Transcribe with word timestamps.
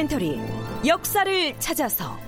다큐멘터리 0.00 0.40
역사를 0.86 1.54
찾아서. 1.58 2.18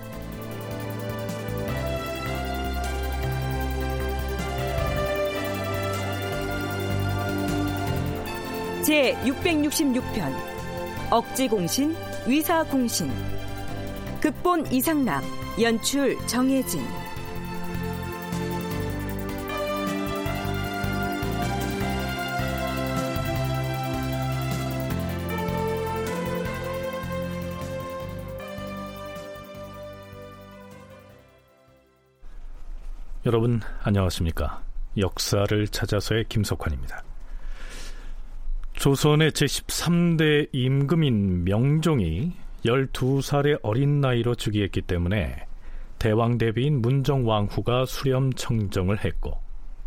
제 8.84 9.14
666편 9.24 10.34
억지공신 11.10 11.96
위사공신. 12.26 13.10
극본 14.20 14.70
이상락 14.70 15.24
연출 15.60 16.18
정혜진 16.26 17.01
여러분 33.24 33.60
안녕하십니까? 33.84 34.64
역사를 34.98 35.68
찾아서의 35.68 36.24
김석환입니다. 36.28 37.04
조선의 38.72 39.30
제13대 39.30 40.48
임금인 40.50 41.44
명종이 41.44 42.32
12살의 42.64 43.60
어린 43.62 44.00
나이로 44.00 44.34
즉위했기 44.34 44.82
때문에 44.82 45.46
대왕 46.00 46.36
대비인 46.36 46.82
문정왕후가 46.82 47.86
수렴 47.86 48.32
청정을 48.32 49.04
했고 49.04 49.38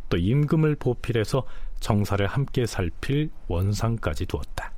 또 0.07 0.15
임금을 0.15 0.77
보필해서 0.77 1.45
정사를 1.81 2.25
함께 2.25 2.65
살필 2.65 3.31
원상까지 3.49 4.27
두었다. 4.27 4.71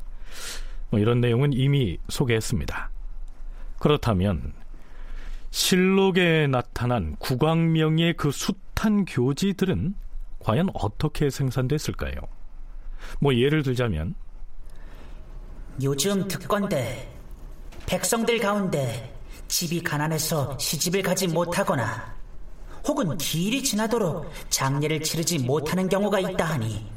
뭐 0.90 1.00
이런 1.00 1.22
내용은 1.22 1.54
이미 1.54 2.00
소개했습니다. 2.10 2.90
그렇다면 3.78 4.54
실록에 5.58 6.46
나타난 6.46 7.16
국왕명의 7.18 8.16
그 8.16 8.30
숱한 8.30 9.06
교지들은 9.06 9.96
과연 10.38 10.70
어떻게 10.76 11.32
생산됐을까요? 11.32 12.14
뭐 13.20 13.34
예를 13.34 13.64
들자면 13.64 14.14
요즘 15.82 16.28
듣건대 16.28 17.10
백성들 17.88 18.38
가운데 18.38 19.12
집이 19.48 19.82
가난해서 19.82 20.60
시집을 20.60 21.02
가지 21.02 21.28
못하거나 21.28 22.16
혹은 22.88 23.18
길이 23.18 23.64
지나도록 23.64 24.32
장례를 24.52 25.02
치르지 25.02 25.40
못하는 25.40 25.90
경우가 25.90 26.20
있다 26.20 26.46
하니 26.46 26.88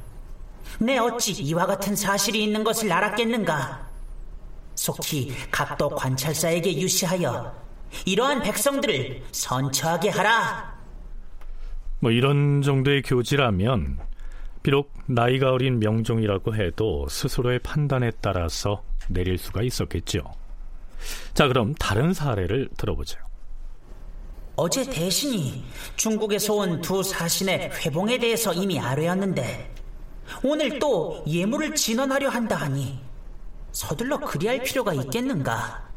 내 0.78 0.98
어찌 0.98 1.33
이와 1.33 1.64
같은 1.64 1.97
사실이 1.97 2.45
있는 2.45 2.62
것을 2.62 2.92
알았겠는가 2.92 3.89
속히 4.74 5.34
각도 5.50 5.89
관찰사에게 5.89 6.78
유시하여 6.78 7.69
이러한 8.06 8.42
백성들을 8.42 9.22
선처하게 9.33 10.10
하라 10.10 10.78
뭐 12.01 12.11
이런 12.11 12.62
정도의 12.62 13.02
교지라면 13.02 13.98
비록 14.62 14.92
나이가 15.06 15.52
어린 15.52 15.78
명종이라고 15.78 16.55
해도 16.55 17.06
스스로의 17.08 17.58
판단에 17.61 18.11
따라서 18.20 18.83
내릴 19.08 19.39
수가 19.39 19.62
있었겠죠. 19.62 20.23
자, 21.34 21.48
그럼 21.48 21.74
다른 21.74 22.12
사례를 22.12 22.68
들어보죠. 22.77 23.18
어제 24.57 24.84
대신이 24.84 25.64
중국에서 25.96 26.55
온 26.55 26.80
두 26.83 27.02
사신의 27.02 27.70
회봉에 27.72 28.18
대해서 28.18 28.52
이미 28.52 28.78
아뢰었는데 28.78 29.74
오늘 30.45 30.78
또 30.78 31.24
예물을 31.27 31.74
진언하려 31.74 32.28
한다 32.28 32.57
하니 32.57 32.98
서둘러 33.72 34.18
그리할 34.20 34.62
필요가 34.62 34.92
있겠는가? 34.92 35.89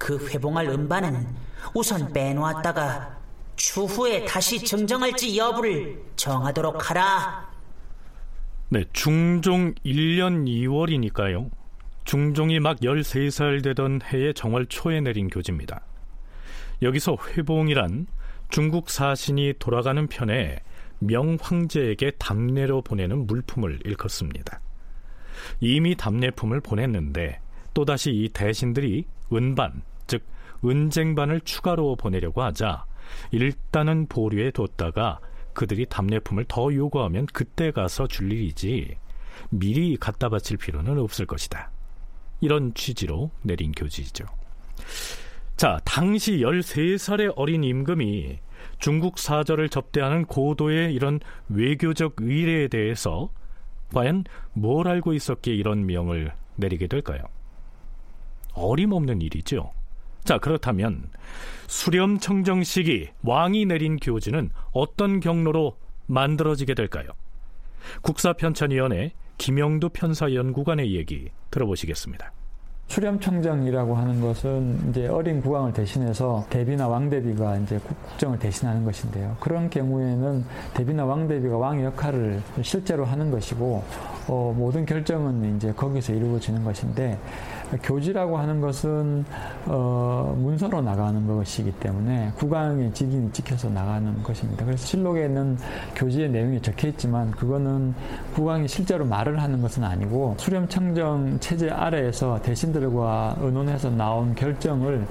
그 0.00 0.18
회봉할 0.26 0.66
음반은 0.66 1.28
우선 1.74 2.10
빼놓았다가 2.12 3.20
추후에 3.54 4.24
다시 4.24 4.58
증정할지 4.58 5.36
여부를 5.36 6.02
정하도록 6.16 6.90
하라. 6.90 7.50
네, 8.70 8.84
중종 8.94 9.74
1년 9.84 10.46
2월이니까요. 10.46 11.50
중종이 12.04 12.60
막 12.60 12.80
13살 12.80 13.62
되던 13.62 14.00
해의 14.02 14.32
정월 14.32 14.66
초에 14.66 15.02
내린 15.02 15.28
교지입니다. 15.28 15.82
여기서 16.80 17.18
회봉이란 17.36 18.06
중국 18.48 18.88
사신이 18.88 19.54
돌아가는 19.58 20.06
편에 20.06 20.60
명황제에게 21.00 22.12
답례로 22.12 22.80
보내는 22.82 23.26
물품을 23.26 23.80
일컫습니다. 23.84 24.60
이미 25.60 25.94
답례품을 25.94 26.60
보냈는데 26.62 27.40
또다시 27.74 28.12
이 28.12 28.30
대신들이 28.30 29.04
은반, 29.32 29.72
즉 29.72 29.89
은쟁반을 30.64 31.40
추가로 31.40 31.96
보내려고 31.96 32.42
하자 32.42 32.84
일단은 33.30 34.06
보류해 34.06 34.50
뒀다가 34.52 35.20
그들이 35.52 35.86
답례품을 35.86 36.44
더 36.48 36.72
요구하면 36.72 37.26
그때 37.26 37.70
가서 37.70 38.06
줄 38.06 38.32
일이지 38.32 38.96
미리 39.50 39.96
갖다 39.96 40.28
바칠 40.28 40.56
필요는 40.56 40.98
없을 40.98 41.26
것이다. 41.26 41.70
이런 42.40 42.72
취지로 42.74 43.30
내린 43.42 43.72
교지죠. 43.72 44.24
자, 45.56 45.78
당시 45.84 46.38
13살의 46.38 47.34
어린 47.36 47.64
임금이 47.64 48.38
중국 48.78 49.18
사절을 49.18 49.68
접대하는 49.68 50.24
고도의 50.24 50.94
이런 50.94 51.20
외교적 51.48 52.16
의례에 52.18 52.68
대해서 52.68 53.30
과연 53.92 54.24
뭘 54.52 54.88
알고 54.88 55.12
있었기에 55.12 55.54
이런 55.54 55.84
명을 55.84 56.32
내리게 56.56 56.86
될까요? 56.86 57.24
어림없는 58.54 59.20
일이죠. 59.20 59.72
자, 60.30 60.38
그렇다면 60.38 61.02
수렴 61.66 62.20
청정 62.20 62.62
시기 62.62 63.08
왕이 63.24 63.66
내린 63.66 63.96
교지는 63.96 64.50
어떤 64.70 65.18
경로로 65.18 65.76
만들어지게 66.06 66.74
될까요? 66.74 67.08
국사편찬위원회 68.02 69.10
김영두 69.38 69.88
편사연구관의 69.88 70.94
얘기 70.94 71.30
들어보시겠습니다. 71.50 72.30
수렴청정이라고 72.86 73.96
하는 73.96 74.20
것은 74.20 74.90
이제 74.90 75.08
어린 75.08 75.40
국왕을 75.40 75.72
대신해서 75.72 76.44
대비나 76.50 76.86
왕대비가 76.86 77.56
이제 77.58 77.78
국정을 77.78 78.38
대신하는 78.38 78.84
것인데요. 78.84 79.36
그런 79.40 79.68
경우에는 79.68 80.44
대비나 80.74 81.04
왕대비가 81.06 81.56
왕의 81.56 81.84
역할을 81.86 82.40
실제로 82.62 83.04
하는 83.04 83.32
것이고 83.32 83.84
어, 84.28 84.54
모든 84.56 84.86
결정은 84.86 85.56
이제 85.56 85.72
거기서 85.72 86.14
이루어지는 86.14 86.62
것인데 86.64 87.18
교지라고 87.82 88.38
하는 88.38 88.60
것은 88.60 89.24
어, 89.66 90.34
문서로 90.38 90.80
나가는 90.80 91.26
것이기 91.26 91.72
때문에 91.72 92.32
국왕의 92.36 92.92
직인이 92.92 93.32
찍혀서 93.32 93.70
나가는 93.70 94.22
것입니다. 94.22 94.64
그래서 94.64 94.86
실록에는 94.86 95.56
교지의 95.94 96.30
내용이 96.30 96.60
적혀 96.60 96.88
있지만 96.88 97.30
그거는 97.30 97.94
국왕이 98.34 98.68
실제로 98.68 99.04
말을 99.04 99.40
하는 99.40 99.62
것은 99.62 99.84
아니고 99.84 100.36
수렴청정 100.38 101.38
체제 101.40 101.70
아래에서 101.70 102.40
대신들과 102.42 103.36
의논해서 103.40 103.90
나온 103.90 104.34
결정을 104.34 105.06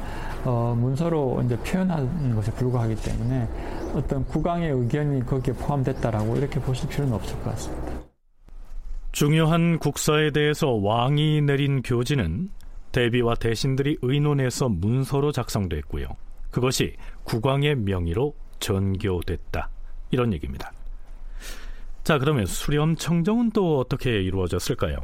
어, 0.46 0.76
문서로 0.78 1.42
이제 1.46 1.58
표현하는 1.58 2.36
것에 2.36 2.52
불과하기 2.54 2.96
때문에 2.96 3.48
어떤 3.96 4.26
국왕의 4.26 4.72
의견이 4.72 5.26
거기에 5.26 5.54
포함됐다라고 5.54 6.38
이렇게 6.38 6.60
보실 6.60 6.88
필요는 6.90 7.14
없을 7.14 7.36
것 7.42 7.52
같습니다. 7.52 7.99
중요한 9.12 9.80
국사에 9.80 10.32
대해서 10.32 10.70
왕이 10.72 11.42
내린 11.42 11.82
교지는 11.82 12.50
대비와 12.92 13.36
대신들이 13.36 13.98
의논해서 14.02 14.70
문서로 14.70 15.32
작성됐고요. 15.32 16.08
그것이 16.52 16.96
국왕의 17.24 17.76
명의로 17.78 18.36
전교됐다. 18.60 19.70
이런 20.12 20.34
얘기입니다. 20.34 20.72
자, 22.04 22.18
그러면 22.18 22.46
수렴 22.46 22.96
청정은 22.96 23.52
또 23.52 23.80
어떻게 23.80 24.22
이루어졌을까요? 24.22 24.98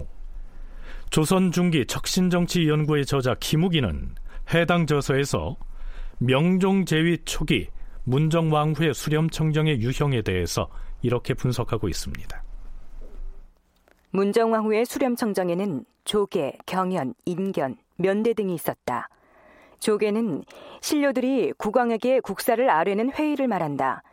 조선 1.10 1.52
중기 1.52 1.86
척신정치 1.86 2.68
연구의 2.68 3.06
저자 3.06 3.36
김우기는 3.40 4.16
해당 4.54 4.88
저서에서 4.88 5.56
명종 6.18 6.86
제위 6.86 7.18
초기 7.26 7.68
문정왕후의 8.06 8.94
수렴 8.94 9.30
청정의 9.30 9.82
유형에 9.82 10.22
대해서 10.24 10.70
이렇게 11.02 11.34
분석하고 11.34 11.88
있습니다. 11.90 12.45
문정왕 14.16 14.64
후의 14.64 14.86
수렴청정에는 14.86 15.84
조계, 16.06 16.58
경연, 16.66 17.16
인견, 17.26 17.76
면대 17.98 18.34
등이 18.34 18.56
있었다. 18.56 19.10
조계는 19.80 20.46
신료들이 20.80 21.52
국왕에게 21.58 22.22
국사를 22.22 22.70
아뢰는 22.70 23.12
회의를 23.12 23.50
말한다. 23.50 24.04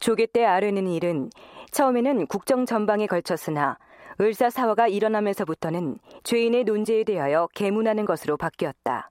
조계 0.00 0.26
때 0.26 0.44
아뢰는 0.44 0.86
일은 0.86 1.30
처음에는 1.70 2.26
국정 2.26 2.66
전방에 2.66 3.06
걸쳤으나 3.06 3.78
을사사화가 4.20 4.88
일어나면서부터는 4.88 5.96
죄인의 6.24 6.64
논제에 6.64 7.04
대하여 7.04 7.48
계문하는 7.54 8.04
것으로 8.04 8.36
바뀌었다. 8.36 9.08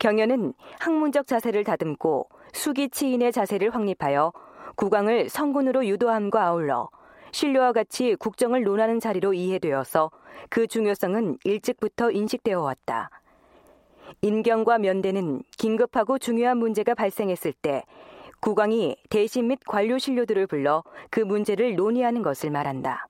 경연은 0.00 0.52
학문적 0.80 1.26
자세를 1.26 1.64
다듬고 1.64 2.28
수기치인의 2.52 3.32
자세를 3.32 3.74
확립하여 3.74 4.34
국왕을 4.76 5.30
성군으로 5.30 5.86
유도함과 5.86 6.44
아울러 6.44 6.90
신료와 7.32 7.72
같이 7.72 8.14
국정을 8.16 8.62
논하는 8.62 9.00
자리로 9.00 9.34
이해되어서 9.34 10.10
그 10.48 10.66
중요성은 10.66 11.38
일찍부터 11.44 12.10
인식되어 12.10 12.60
왔다. 12.60 13.10
인경과 14.22 14.78
면대는 14.78 15.42
긴급하고 15.58 16.18
중요한 16.18 16.58
문제가 16.58 16.94
발생했을 16.94 17.52
때 17.52 17.84
국왕이 18.40 18.96
대신 19.10 19.48
및 19.48 19.58
관료 19.66 19.98
신료들을 19.98 20.46
불러 20.46 20.84
그 21.10 21.20
문제를 21.20 21.74
논의하는 21.76 22.22
것을 22.22 22.50
말한다. 22.50 23.06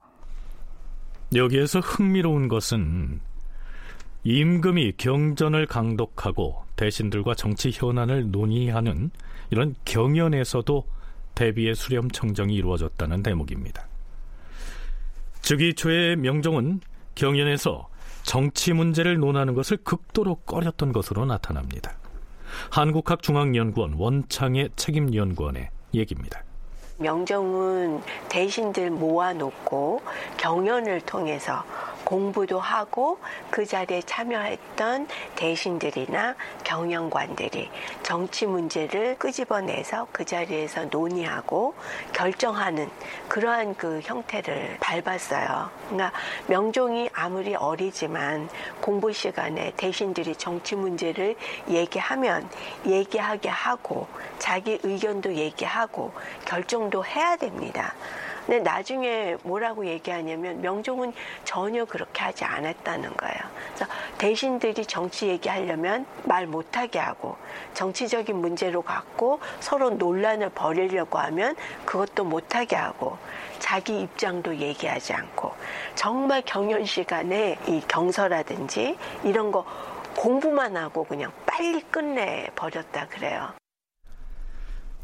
여기에서 1.34 1.80
흥미로운 1.80 2.48
것은 2.48 3.20
임금이 4.24 4.94
경전을 4.96 5.66
강독하고 5.66 6.62
대신들과 6.76 7.34
정치 7.34 7.70
현안을 7.72 8.30
논의하는 8.30 9.10
이런 9.50 9.74
경연에서도 9.84 10.84
대비의 11.34 11.74
수렴 11.74 12.10
청정이 12.10 12.54
이루어졌다는 12.54 13.22
대목입니다. 13.22 13.87
즉위 15.42 15.74
초에 15.74 16.16
명종은 16.16 16.80
경연에서 17.14 17.88
정치 18.22 18.72
문제를 18.72 19.18
논하는 19.18 19.54
것을 19.54 19.78
극도로 19.78 20.36
꺼렸던 20.46 20.92
것으로 20.92 21.24
나타납니다. 21.24 21.96
한국학중앙연구원 22.70 23.94
원창의 23.94 24.70
책임연구원의 24.76 25.70
얘기입니다. 25.94 26.42
명정은 26.98 28.00
대신들 28.28 28.90
모아놓고 28.90 30.02
경연을 30.36 31.00
통해서 31.02 31.64
공부도 32.08 32.58
하고 32.58 33.18
그 33.50 33.66
자리에 33.66 34.00
참여했던 34.00 35.08
대신들이나 35.36 36.36
경영관들이 36.64 37.70
정치 38.02 38.46
문제를 38.46 39.18
끄집어내서 39.18 40.06
그 40.10 40.24
자리에서 40.24 40.86
논의하고 40.86 41.74
결정하는 42.14 42.88
그러한 43.28 43.74
그 43.74 44.00
형태를 44.02 44.78
밟았어요. 44.80 45.68
그러니까 45.90 46.12
명종이 46.46 47.10
아무리 47.12 47.54
어리지만 47.54 48.48
공부 48.80 49.12
시간에 49.12 49.74
대신들이 49.76 50.34
정치 50.36 50.76
문제를 50.76 51.36
얘기하면 51.68 52.48
얘기하게 52.86 53.50
하고 53.50 54.06
자기 54.38 54.78
의견도 54.82 55.34
얘기하고 55.34 56.12
결정도 56.46 57.04
해야 57.04 57.36
됩니다. 57.36 57.92
근데 58.48 58.60
나중에 58.60 59.36
뭐라고 59.42 59.84
얘기하냐면 59.84 60.62
명종은 60.62 61.12
전혀 61.44 61.84
그렇게 61.84 62.22
하지 62.22 62.46
않았다는 62.46 63.14
거예요. 63.14 63.36
그래서 63.74 63.92
대신들이 64.16 64.86
정치 64.86 65.28
얘기하려면 65.28 66.06
말 66.24 66.46
못하게 66.46 66.98
하고 66.98 67.36
정치적인 67.74 68.34
문제로 68.34 68.80
갖고 68.80 69.38
서로 69.60 69.90
논란을 69.90 70.48
벌이려고 70.48 71.18
하면 71.18 71.56
그것도 71.84 72.24
못하게 72.24 72.76
하고 72.76 73.18
자기 73.58 74.00
입장도 74.00 74.56
얘기하지 74.56 75.12
않고 75.12 75.52
정말 75.94 76.40
경연 76.40 76.86
시간에 76.86 77.58
이 77.66 77.82
경서라든지 77.86 78.96
이런 79.24 79.52
거 79.52 79.66
공부만 80.16 80.74
하고 80.78 81.04
그냥 81.04 81.32
빨리 81.44 81.82
끝내 81.82 82.48
버렸다 82.56 83.08
그래요. 83.08 83.52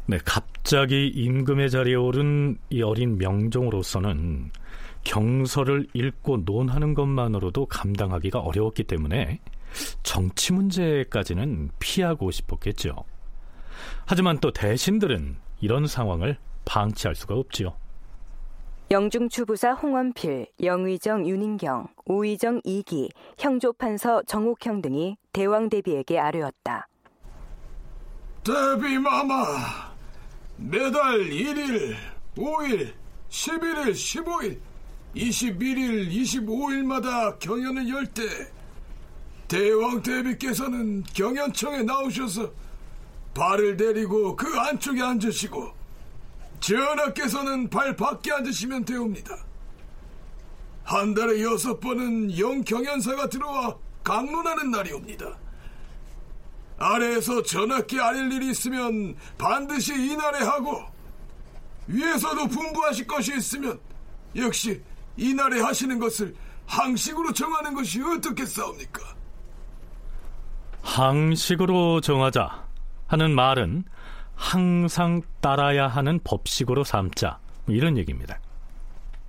네, 0.07 0.19
갑자기 0.23 1.07
임금의 1.07 1.71
자리에 1.71 1.95
오른 1.95 2.57
이 2.69 2.81
어린 2.83 3.17
명종으로서는 3.17 4.51
경서를 5.03 5.87
읽고 5.93 6.45
논하는 6.45 6.93
것만으로도 6.93 7.65
감당하기가 7.67 8.39
어려웠기 8.39 8.83
때문에 8.83 9.39
정치 10.03 10.53
문제까지는 10.53 11.71
피하고 11.79 12.31
싶었겠죠. 12.31 12.95
하지만 14.05 14.39
또 14.39 14.51
대신들은 14.51 15.37
이런 15.61 15.87
상황을 15.87 16.37
방치할 16.65 17.15
수가 17.15 17.35
없지요. 17.35 17.75
영중추 18.91 19.45
부사 19.47 19.73
홍원필, 19.73 20.47
영의정 20.61 21.27
윤인경, 21.27 21.87
오의정 22.05 22.61
이기, 22.63 23.09
형조판서 23.39 24.23
정옥형 24.23 24.83
등이 24.83 25.17
대왕 25.33 25.69
대비에게 25.69 26.19
아뢰었다. 26.19 26.87
대비마마, 28.43 29.94
매달 30.57 31.19
1일, 31.19 31.95
5일, 32.35 32.93
11일, 33.29 33.91
15일, 33.91 34.59
21일, 35.15 36.11
25일마다 36.11 37.37
경연을 37.39 37.89
열 37.89 38.05
때 38.13 38.23
대왕 39.47 40.01
대비께서는 40.01 41.03
경연청에 41.13 41.83
나오셔서 41.83 42.51
발을 43.33 43.77
내리고 43.77 44.35
그 44.35 44.47
안쪽에 44.57 45.01
앉으시고 45.01 45.71
전하께서는 46.59 47.69
발 47.69 47.95
밖에 47.95 48.31
앉으시면 48.31 48.85
되옵니다. 48.85 49.37
한 50.83 51.13
달에 51.13 51.43
여섯 51.43 51.79
번은 51.79 52.37
영경연사가 52.37 53.29
들어와 53.29 53.77
강론하는 54.03 54.71
날이옵니다. 54.71 55.37
아래에서 56.77 57.41
전학기 57.43 57.99
아릴 57.99 58.31
일이 58.31 58.49
있으면 58.49 59.15
반드시 59.37 59.93
이날에 59.93 60.39
하고 60.39 60.83
위에서도 61.87 62.47
분부하실 62.47 63.07
것이 63.07 63.35
있으면 63.37 63.79
역시 64.35 64.81
이날에 65.17 65.61
하시는 65.61 65.97
것을 65.99 66.35
항식으로 66.65 67.31
정하는 67.31 67.73
것이 67.73 68.01
어떻겠사옵니까? 68.01 69.01
항식으로 70.81 72.01
정하자 72.01 72.65
하는 73.07 73.33
말은 73.33 73.83
항상 74.35 75.21
따라야 75.41 75.87
하는 75.87 76.19
법식으로 76.23 76.83
삼자 76.83 77.39
이런 77.67 77.97
얘기입니다. 77.97 78.39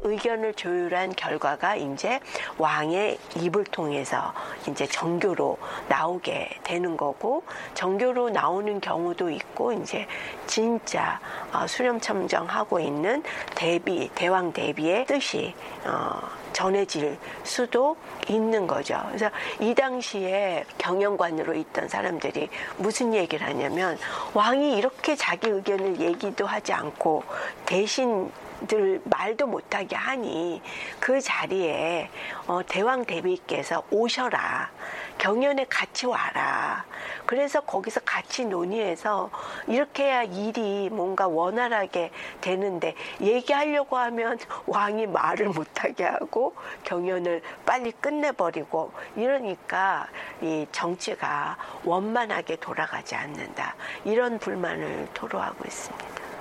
의견을 0.07 0.55
조율한 0.55 1.15
결과가 1.15 1.77
이제 1.77 2.21
왕의 2.59 3.19
입을 3.37 3.65
통해서 3.65 4.33
이제 4.69 4.87
정교로 4.87 5.59
나오게 5.89 6.61
되는 6.63 6.97
거고 6.97 7.43
정교로 7.75 8.31
나오는 8.31 8.81
경우도 8.81 9.31
있고 9.31 9.73
이제 9.73 10.07
진짜 10.47 11.21
어, 11.53 11.67
수렴첨정하고 11.67 12.81
있는 12.81 13.23
대비 13.55 14.11
대왕 14.15 14.53
대비의 14.53 15.07
뜻이 15.07 15.55
어, 15.85 16.21
전해질 16.53 17.19
수도 17.43 17.97
있는 18.29 18.67
거죠. 18.67 18.99
그래서 19.09 19.31
이 19.61 19.75
당시에 19.75 20.65
경영관으로 20.79 21.53
있던 21.55 21.89
사람들이 21.89 22.49
무슨 22.79 23.13
얘기를 23.13 23.47
하냐면 23.47 23.99
왕이 24.33 24.79
이렇게 24.79 25.17
자기 25.17 25.51
의견을 25.51 26.01
얘기도 26.01 26.47
하지 26.47 26.73
않고 26.73 27.25
대신 27.67 28.31
들 28.69 29.01
말도 29.05 29.47
못하게 29.47 29.97
하니 29.97 30.63
그 30.99 31.21
자리에 31.21 32.09
어, 32.47 32.61
대왕 32.67 33.05
대비께서 33.05 33.83
오셔라. 33.91 34.71
경연에 35.19 35.65
같이 35.69 36.07
와라. 36.07 36.85
그래서 37.25 37.61
거기서 37.61 38.01
같이 38.01 38.45
논의해서 38.45 39.31
이렇게 39.67 40.05
해야 40.05 40.23
일이 40.23 40.89
뭔가 40.91 41.27
원활하게 41.27 42.11
되는데 42.41 42.95
얘기하려고 43.21 43.97
하면 43.97 44.39
왕이 44.67 45.07
말을 45.07 45.49
못하게 45.49 46.05
하고 46.05 46.55
경연을 46.85 47.43
빨리 47.65 47.93
끝내버리고 47.93 48.93
이러니까 49.17 50.09
이 50.43 50.67
정치가 50.71 51.57
원만하게 51.85 52.57
돌아가지 52.57 53.15
않는다. 53.15 53.75
이런 54.05 54.39
불만을 54.39 55.09
토로하고 55.15 55.65
있습니다. 55.65 56.36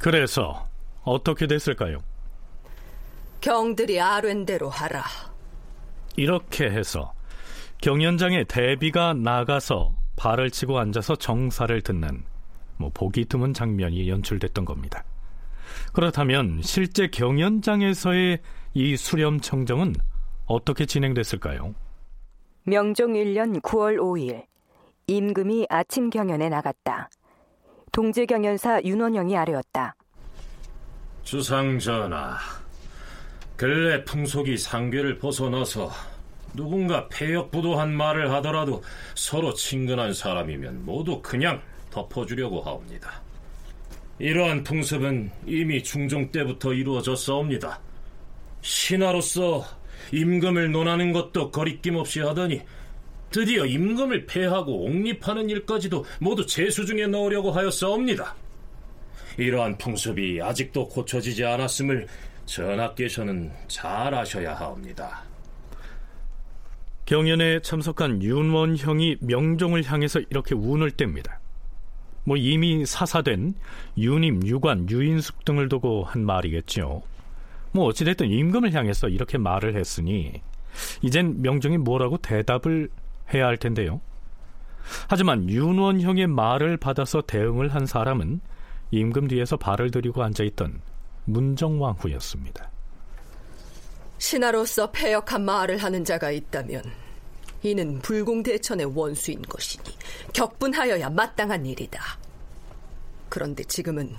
그래서 0.00 0.68
어떻게 1.02 1.46
됐을까요? 1.46 1.98
경들이 3.40 4.00
아랜 4.00 4.44
대로 4.44 4.68
하라. 4.68 5.04
이렇게 6.16 6.64
해서 6.70 7.12
경연장에 7.82 8.44
대비가 8.44 9.12
나가서 9.12 9.94
발을 10.16 10.50
치고 10.50 10.78
앉아서 10.78 11.16
정사를 11.16 11.80
듣는 11.82 12.24
뭐 12.78 12.90
보기 12.92 13.26
드문 13.26 13.54
장면이 13.54 14.08
연출됐던 14.08 14.64
겁니다. 14.64 15.04
그렇다면 15.92 16.60
실제 16.62 17.08
경연장에서의 17.08 18.38
이 18.74 18.96
수렴 18.96 19.40
청정은 19.40 19.94
어떻게 20.46 20.86
진행됐을까요? 20.86 21.74
명종 22.64 23.12
1년 23.12 23.60
9월 23.60 23.96
5일 23.96 24.44
임금이 25.06 25.66
아침 25.68 26.10
경연에 26.10 26.48
나갔다. 26.48 27.08
동지 27.96 28.26
경연사 28.26 28.78
윤원영이 28.82 29.34
아뢰었다. 29.38 29.96
주상 31.24 31.78
전하, 31.78 32.36
근래 33.56 34.04
풍속이 34.04 34.58
상괴를 34.58 35.18
벗어나서 35.18 35.90
누군가 36.52 37.08
폐역부도한 37.08 37.96
말을 37.96 38.30
하더라도 38.34 38.82
서로 39.14 39.54
친근한 39.54 40.12
사람이면 40.12 40.84
모두 40.84 41.22
그냥 41.22 41.62
덮어주려고 41.90 42.60
하옵니다. 42.60 43.22
이러한 44.18 44.62
풍습은 44.62 45.30
이미 45.46 45.82
중종 45.82 46.30
때부터 46.30 46.74
이루어졌사옵니다. 46.74 47.80
신하로서 48.60 49.64
임금을 50.12 50.70
논하는 50.70 51.14
것도 51.14 51.50
거리낌 51.50 51.96
없이 51.96 52.20
하더니 52.20 52.60
드디어 53.30 53.66
임금을 53.66 54.26
폐하고 54.26 54.84
옹립하는 54.84 55.50
일까지도 55.50 56.04
모두 56.20 56.46
제수 56.46 56.86
중에 56.86 57.06
넣으려고 57.06 57.50
하였사옵니다. 57.50 58.34
이러한 59.38 59.76
풍습이 59.78 60.40
아직도 60.42 60.88
고쳐지지 60.88 61.44
않았음을 61.44 62.06
전하께서는 62.46 63.52
잘 63.68 64.14
아셔야 64.14 64.54
하옵니다. 64.54 65.24
경연에 67.04 67.60
참석한 67.60 68.22
윤원형이 68.22 69.18
명종을 69.20 69.84
향해서 69.84 70.20
이렇게 70.30 70.54
운을 70.54 70.92
뗍니다. 70.92 71.36
뭐 72.24 72.36
이미 72.36 72.84
사사된 72.84 73.54
유님, 73.96 74.44
유관, 74.44 74.90
유인숙 74.90 75.44
등을 75.44 75.68
두고 75.68 76.02
한 76.04 76.24
말이겠죠. 76.24 77.02
뭐 77.70 77.84
어찌됐든 77.84 78.30
임금을 78.30 78.72
향해서 78.72 79.08
이렇게 79.08 79.38
말을 79.38 79.76
했으니 79.76 80.42
이젠 81.02 81.40
명종이 81.42 81.78
뭐라고 81.78 82.16
대답을 82.16 82.88
해야 83.32 83.46
할 83.46 83.56
텐데요. 83.56 84.00
하지만 85.08 85.48
윤원형의 85.48 86.28
말을 86.28 86.76
받아서 86.76 87.22
대응을 87.22 87.74
한 87.74 87.86
사람은 87.86 88.40
임금 88.92 89.28
뒤에서 89.28 89.56
발을 89.56 89.90
들이고 89.90 90.22
앉아있던 90.22 90.80
문정왕후였습니다. 91.24 92.70
신하로서 94.18 94.92
폐역한 94.92 95.44
말을 95.44 95.78
하는 95.78 96.04
자가 96.04 96.30
있다면 96.30 96.82
이는 97.62 97.98
불공대천의 98.00 98.92
원수인 98.94 99.42
것이니 99.42 99.84
격분하여야 100.32 101.10
마땅한 101.10 101.66
일이다. 101.66 102.00
그런데 103.28 103.64
지금은 103.64 104.14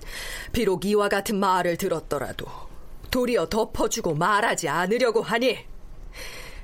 비록 0.51 0.85
이와 0.85 1.07
같은 1.07 1.39
말을 1.39 1.77
들었더라도 1.77 2.45
도리어 3.09 3.47
덮어주고 3.47 4.15
말하지 4.15 4.67
않으려고 4.67 5.21
하니 5.21 5.57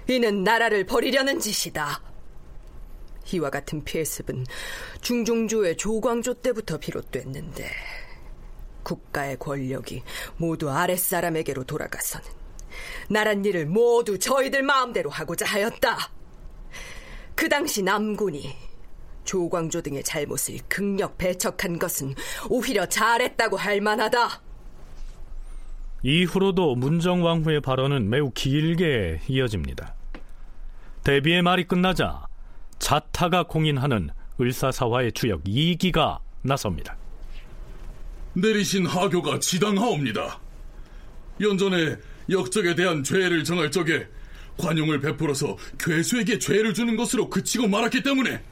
이는 0.10 0.44
나라를 0.44 0.86
버리려는 0.86 1.40
짓이다. 1.40 2.02
이와 3.32 3.50
같은 3.50 3.84
폐습은 3.84 4.46
중종조의 5.02 5.78
조광조 5.78 6.36
때부터 6.36 6.78
비롯됐는데 6.78 7.70
국가의 8.84 9.38
권력이 9.38 10.04
모두 10.38 10.70
아랫사람에게로 10.70 11.64
돌아가서는 11.64 12.28
나란 13.10 13.46
일을 13.46 13.66
모두 13.66 14.20
저희들 14.20 14.64
마음대로 14.64 15.10
하고자 15.10 15.46
하였다. 15.46 15.98
그 17.36 17.50
당시 17.50 17.82
남군이 17.82 18.56
조광조 19.24 19.82
등의 19.82 20.04
잘못을 20.04 20.60
극력 20.68 21.18
배척한 21.18 21.80
것은 21.80 22.14
오히려 22.50 22.86
잘했다고 22.86 23.58
할 23.58 23.82
만하다. 23.82 24.42
이후로도 26.04 26.76
문정왕후의 26.76 27.62
발언은 27.62 28.10
매우 28.10 28.30
길게 28.32 29.22
이어집니다. 29.28 29.96
대비의 31.04 31.42
말이 31.42 31.66
끝나자 31.66 32.26
자타가 32.84 33.44
공인하는 33.44 34.10
을사사화의 34.42 35.14
주역 35.14 35.42
이기가 35.48 36.20
나섭니다. 36.42 36.98
내리신 38.34 38.86
하교가 38.86 39.40
지당하옵니다. 39.40 40.42
연전에 41.40 41.96
역적에 42.30 42.76
대한 42.76 43.02
죄를 43.02 43.46
정할 43.46 43.72
적에 43.72 44.06
관용을 44.58 45.00
베풀어서 45.00 45.56
괴수에게 45.80 46.40
죄를 46.40 46.74
주는 46.74 46.98
것으로 46.98 47.30
그치고 47.30 47.70
말았기 47.70 48.04
때문에 48.04 48.44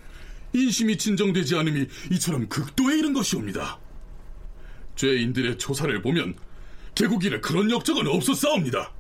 인심이 0.54 0.98
진정되지 0.98 1.58
않음이 1.58 1.88
이처럼 2.14 2.48
극도에 2.48 3.00
이른 3.00 3.12
것이옵니다. 3.12 3.80
죄인들의 4.96 5.58
조사를 5.58 6.02
보면 6.02 6.36
개국일에 6.96 7.42
그런 7.42 7.70
역적은 7.70 8.08
없었사옵니다. 8.08 8.94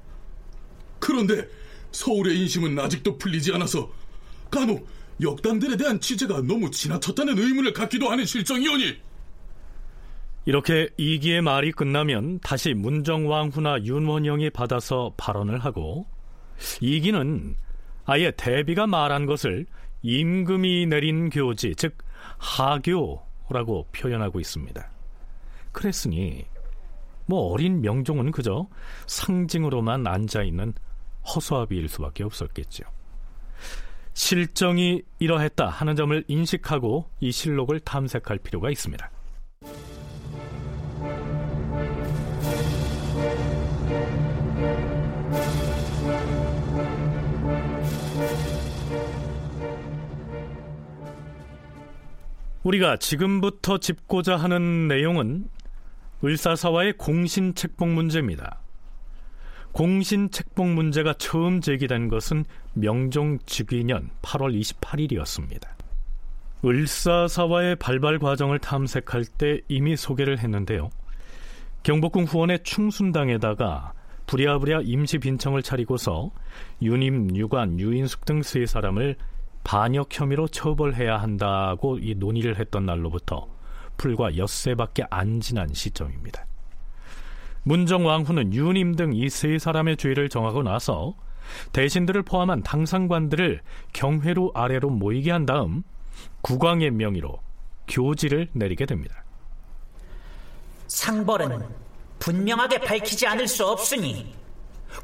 그런데 0.99 1.47
서울의 1.93 2.37
인심은 2.37 2.77
아직도 2.77 3.17
풀리지 3.17 3.53
않아서 3.53 3.89
간혹 4.49 4.85
역당들에 5.21 5.77
대한 5.77 5.99
취재가 5.99 6.41
너무 6.41 6.71
지나쳤다는 6.71 7.37
의문을 7.37 7.73
갖기도 7.73 8.09
하는 8.09 8.25
실정이오니 8.25 8.97
이렇게 10.45 10.89
이기의 10.97 11.41
말이 11.41 11.71
끝나면 11.71 12.39
다시 12.39 12.73
문정왕후나 12.73 13.83
윤원영이 13.83 14.49
받아서 14.49 15.13
발언을 15.17 15.59
하고 15.59 16.07
이기는 16.79 17.55
아예 18.05 18.31
대비가 18.31 18.87
말한 18.87 19.27
것을 19.27 19.67
임금이 20.01 20.87
내린 20.87 21.29
교지, 21.29 21.75
즉 21.75 21.97
하교라고 22.39 23.87
표현하고 23.91 24.39
있습니다. 24.39 24.89
그랬으니 25.71 26.45
뭐 27.27 27.51
어린 27.51 27.81
명종은 27.81 28.31
그저 28.31 28.67
상징으로만 29.05 30.07
앉아 30.07 30.41
있는 30.43 30.73
허수아비일 31.23 31.87
수밖에 31.87 32.23
없었겠죠. 32.23 32.83
실정이 34.21 35.01
이러했다 35.17 35.67
하는 35.67 35.95
점을 35.95 36.23
인식하고 36.27 37.09
이 37.21 37.31
실록을 37.31 37.79
탐색할 37.79 38.37
필요가 38.37 38.69
있습니다. 38.69 39.09
우리가 52.63 52.97
지금부터 52.97 53.79
짚고자 53.79 54.37
하는 54.37 54.87
내용은 54.87 55.49
을사사와의 56.23 56.93
공신책봉 56.93 57.95
문제입니다. 57.95 58.61
공신책봉 59.71 60.75
문제가 60.75 61.13
처음 61.13 61.59
제기된 61.59 62.07
것은 62.07 62.45
명종 62.73 63.39
즉위년 63.45 64.09
8월 64.21 64.59
28일이었습니다. 64.59 65.67
을사사와의 66.63 67.75
발발 67.77 68.19
과정을 68.19 68.59
탐색할 68.59 69.25
때 69.25 69.61
이미 69.67 69.95
소개를 69.97 70.39
했는데요. 70.39 70.89
경복궁 71.83 72.25
후원의 72.25 72.59
충순당에다가 72.63 73.93
부랴부랴 74.27 74.81
임시 74.83 75.17
빈청을 75.17 75.63
차리고서 75.63 76.31
유님, 76.81 77.35
유관, 77.35 77.79
유인숙 77.79 78.25
등 78.25 78.43
세 78.43 78.65
사람을 78.65 79.15
반역 79.63 80.07
혐의로 80.11 80.47
처벌해야 80.47 81.17
한다고 81.17 81.97
이 81.99 82.15
논의를 82.15 82.57
했던 82.59 82.85
날로부터 82.85 83.47
불과 83.97 84.35
엿새밖에 84.37 85.03
안 85.09 85.39
지난 85.39 85.73
시점입니다. 85.73 86.45
문정왕후는 87.63 88.53
유님 88.53 88.95
등이 88.95 89.29
세 89.29 89.59
사람의 89.59 89.97
죄를 89.97 90.29
정하고 90.29 90.63
나서 90.63 91.15
대신들을 91.73 92.23
포함한 92.23 92.63
당상관들을 92.63 93.61
경회로 93.93 94.51
아래로 94.53 94.89
모이게 94.89 95.31
한 95.31 95.45
다음 95.45 95.83
국왕의 96.41 96.91
명의로 96.91 97.39
교지를 97.87 98.49
내리게 98.53 98.85
됩니다. 98.85 99.23
상벌은 100.87 101.67
분명하게 102.19 102.79
밝히지 102.81 103.25
않을 103.27 103.47
수 103.47 103.65
없으니 103.65 104.35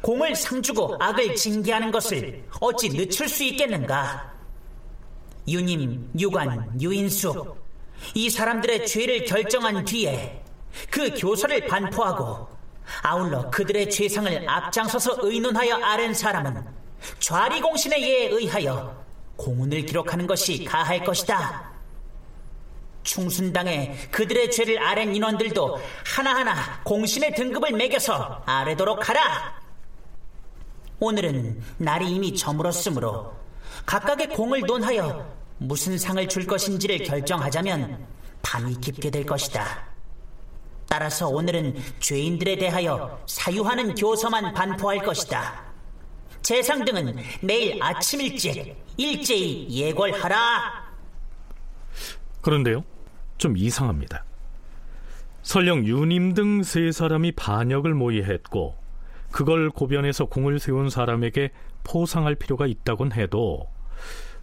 공을 0.01 0.35
상주고 0.35 0.97
악을 0.99 1.35
징계하는 1.35 1.91
것을 1.91 2.43
어찌 2.59 2.89
늦출 2.89 3.27
수 3.29 3.43
있겠는가? 3.43 4.33
유님, 5.47 6.11
유관, 6.19 6.79
유인숙 6.81 7.65
이 8.13 8.29
사람들의 8.29 8.85
죄를 8.85 9.25
결정한 9.25 9.85
뒤에 9.85 10.43
그 10.91 11.09
교서를 11.17 11.65
반포하고 11.67 12.56
아울러 13.01 13.49
그들의 13.49 13.89
죄상을 13.89 14.49
앞장서서 14.49 15.17
의논하여 15.21 15.75
아랜 15.75 16.13
사람은 16.13 16.63
좌리공신의 17.19 18.01
예에 18.01 18.27
의하여 18.29 19.05
공훈을 19.35 19.85
기록하는 19.85 20.27
것이 20.27 20.63
가할 20.65 21.03
것이다. 21.03 21.71
충순당에 23.03 23.95
그들의 24.11 24.51
죄를 24.51 24.81
아랜 24.83 25.15
인원들도 25.15 25.79
하나하나 26.05 26.81
공신의 26.83 27.35
등급을 27.35 27.71
매겨서 27.71 28.43
아래도록 28.45 29.07
하라. 29.07 29.61
오늘은 30.99 31.61
날이 31.77 32.09
이미 32.09 32.35
저물었으므로 32.35 33.33
각각의 33.85 34.29
공을 34.29 34.61
논하여 34.61 35.25
무슨 35.59 35.97
상을 35.97 36.27
줄 36.27 36.45
것인지를 36.45 37.03
결정하자면 37.03 38.05
밤이 38.41 38.75
깊게 38.81 39.09
될 39.09 39.25
것이다. 39.25 39.96
따라서 40.89 41.27
오늘은 41.27 41.75
죄인들에 41.99 42.57
대하여 42.57 43.21
사유하는 43.25 43.95
교서만 43.95 44.53
반포할 44.53 44.99
것이다. 44.99 45.65
재상 46.41 46.85
등은 46.85 47.17
내일 47.41 47.81
아침 47.83 48.21
일찍 48.21 48.75
일제히 48.95 49.67
예궐하라. 49.69 50.87
그런데요, 52.41 52.83
좀 53.37 53.57
이상합니다. 53.57 54.23
설령 55.41 55.85
유님 55.85 56.33
등 56.33 56.63
세 56.63 56.91
사람이 56.91 57.33
반역을 57.33 57.93
모의했고 57.93 58.75
그걸 59.31 59.69
고변해서 59.69 60.25
공을 60.25 60.59
세운 60.59 60.89
사람에게 60.89 61.51
포상할 61.83 62.35
필요가 62.35 62.65
있다곤 62.65 63.11
해도 63.13 63.69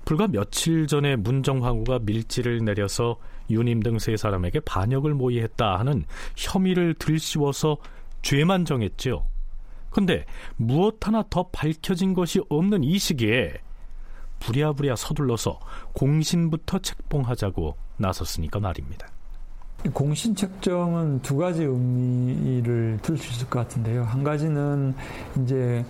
불과 0.04 0.26
며칠 0.28 0.86
전에 0.86 1.16
문정황후가 1.16 2.00
밀지를 2.02 2.64
내려서 2.64 3.16
유님 3.50 3.80
등 3.82 3.98
세 3.98 4.16
사람에게 4.16 4.60
반역을 4.60 5.14
모의했다 5.14 5.78
하는 5.78 6.04
혐의를 6.36 6.94
들씌워서 6.94 7.76
죄만 8.22 8.64
정했지요. 8.64 9.24
근데 9.90 10.24
무엇 10.56 11.06
하나 11.06 11.22
더 11.30 11.48
밝혀진 11.52 12.14
것이 12.14 12.40
없는 12.48 12.82
이 12.82 12.98
시기에 12.98 13.54
부랴부랴 14.40 14.96
서둘러서 14.96 15.60
공신부터 15.92 16.78
책봉하자고 16.80 17.76
나섰으니까 17.98 18.58
말입니다. 18.60 19.06
공신 19.92 20.34
책정은 20.34 21.20
두 21.22 21.36
가지 21.36 21.62
의미를 21.62 22.98
들 23.02 23.16
수 23.18 23.30
있을 23.32 23.48
것 23.50 23.58
같은데요. 23.60 24.04
한 24.04 24.24
가지는 24.24 24.94
이제 25.42 25.84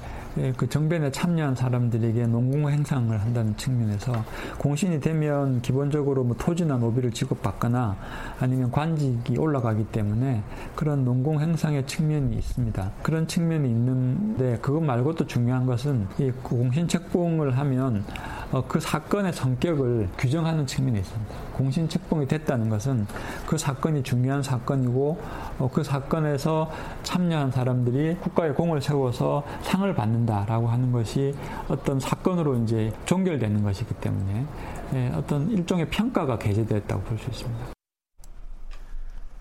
그 0.57 0.69
정변에 0.69 1.12
참여한 1.12 1.55
사람들에게 1.55 2.26
농공 2.26 2.69
행상을 2.69 3.17
한다는 3.21 3.57
측면에서 3.57 4.12
공신이 4.59 5.00
되면 5.00 5.62
기본적으로 5.62 6.25
뭐 6.25 6.37
토지나 6.37 6.76
노비를 6.76 7.12
지급받거나 7.12 7.97
아니면 8.41 8.71
관직이 8.73 9.38
올라가기 9.38 9.85
때문에 9.87 10.43
그런 10.75 11.05
농공 11.05 11.41
행상의 11.41 11.87
측면이 11.87 12.37
있습니다. 12.37 12.91
그런 13.03 13.29
측면이 13.29 13.69
있는데 13.69 14.59
그것 14.61 14.81
말고도 14.81 15.26
중요한 15.26 15.67
것은 15.67 16.09
이 16.19 16.33
공신 16.43 16.88
책봉을 16.88 17.57
하면 17.57 18.05
어, 18.44 18.44
그 18.63 18.79
사건의 18.79 19.33
성격을 19.33 20.09
규정하는 20.19 20.67
측면이 20.67 20.99
있습니다. 21.01 21.35
공신 21.55 21.89
책봉이 21.89 22.29
됐다는 22.29 22.69
것은 22.69 23.07
그 23.47 23.59
사건이 23.59 24.03
중요한 24.03 24.43
사건이고 24.43 25.21
어, 25.59 25.71
그 25.73 25.83
사건에서 25.83 26.71
참여한 27.03 27.51
사람들이 27.51 28.17
국가의 28.17 28.55
공을 28.55 28.81
세워서 28.81 29.45
상을 29.63 29.93
받는다라고 29.95 30.69
하는 30.69 30.93
것이 30.93 31.35
어떤 31.69 31.99
사건으로 31.99 32.57
이제 32.63 32.93
종결되는 33.07 33.63
것이기 33.63 33.95
때문에 33.95 34.47
예, 34.95 35.13
어떤 35.15 35.51
일종의 35.51 35.89
평가가 35.89 36.39
게재되었다고 36.39 37.03
볼 37.03 37.19
수 37.19 37.31
있습니다. 37.31 37.67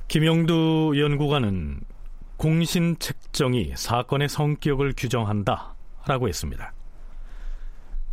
김영두 0.07 0.93
연구관은 0.97 1.81
공신 2.37 2.97
책정이 2.99 3.73
사건의 3.75 4.29
성격을 4.29 4.93
규정한다라고 4.95 6.27
했습니다. 6.27 6.73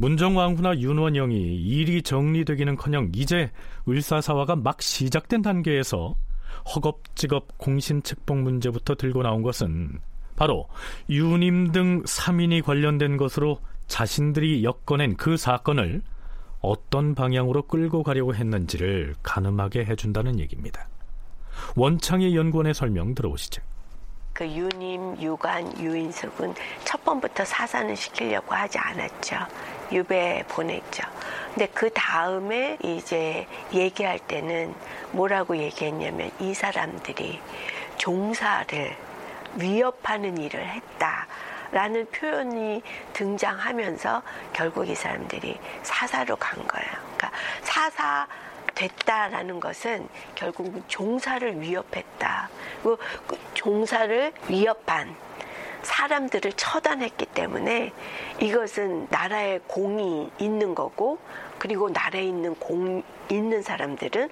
문정왕후나 0.00 0.78
윤원영이 0.78 1.36
일이 1.36 2.00
정리되기는커녕 2.00 3.12
이제 3.14 3.50
을사사화가 3.86 4.56
막 4.56 4.80
시작된 4.80 5.42
단계에서 5.42 6.14
허겁지겁 6.74 7.58
공신책봉 7.58 8.42
문제부터 8.42 8.94
들고 8.94 9.22
나온 9.22 9.42
것은 9.42 10.00
바로 10.36 10.68
유님 11.10 11.72
등 11.72 12.02
3인이 12.04 12.62
관련된 12.64 13.18
것으로 13.18 13.60
자신들이 13.88 14.64
엮어낸 14.64 15.18
그 15.18 15.36
사건을 15.36 16.00
어떤 16.62 17.14
방향으로 17.14 17.66
끌고 17.66 18.02
가려고 18.02 18.34
했는지를 18.34 19.14
가늠하게 19.22 19.84
해준다는 19.84 20.40
얘기입니다. 20.40 20.88
원창의 21.76 22.34
연구원의 22.34 22.72
설명 22.72 23.14
들어보시죠. 23.14 23.62
그 24.40 24.46
유님, 24.46 25.20
유관, 25.20 25.78
유인숙은 25.78 26.54
첫 26.86 27.04
번부터 27.04 27.44
사산을 27.44 27.94
시키려고 27.94 28.54
하지 28.54 28.78
않았죠. 28.78 29.36
유배 29.92 30.42
보냈죠. 30.48 31.02
근데 31.48 31.66
그 31.74 31.90
다음에 31.90 32.78
이제 32.82 33.46
얘기할 33.74 34.18
때는 34.18 34.74
뭐라고 35.10 35.58
얘기했냐면 35.58 36.30
이 36.40 36.54
사람들이 36.54 37.38
종사를 37.98 38.96
위협하는 39.56 40.38
일을 40.38 40.66
했다. 40.66 41.26
라는 41.70 42.06
표현이 42.10 42.82
등장하면서 43.12 44.22
결국 44.54 44.88
이 44.88 44.94
사람들이 44.94 45.60
사사로 45.82 46.36
간 46.36 46.66
거예요. 46.66 46.90
그러니까 47.14 47.30
사사 47.60 48.26
됐다라는 48.74 49.60
것은 49.60 50.08
결국 50.34 50.82
종사를 50.88 51.60
위협했다. 51.60 52.48
그 52.82 52.96
종사를 53.54 54.32
위협한 54.48 55.14
사람들을 55.82 56.52
처단했기 56.52 57.26
때문에 57.26 57.92
이것은 58.40 59.06
나라의 59.10 59.60
공이 59.66 60.30
있는 60.38 60.74
거고 60.74 61.18
그리고 61.58 61.88
나라에 61.90 62.22
있는 62.22 62.54
공 62.56 63.02
있는 63.30 63.62
사람들은 63.62 64.28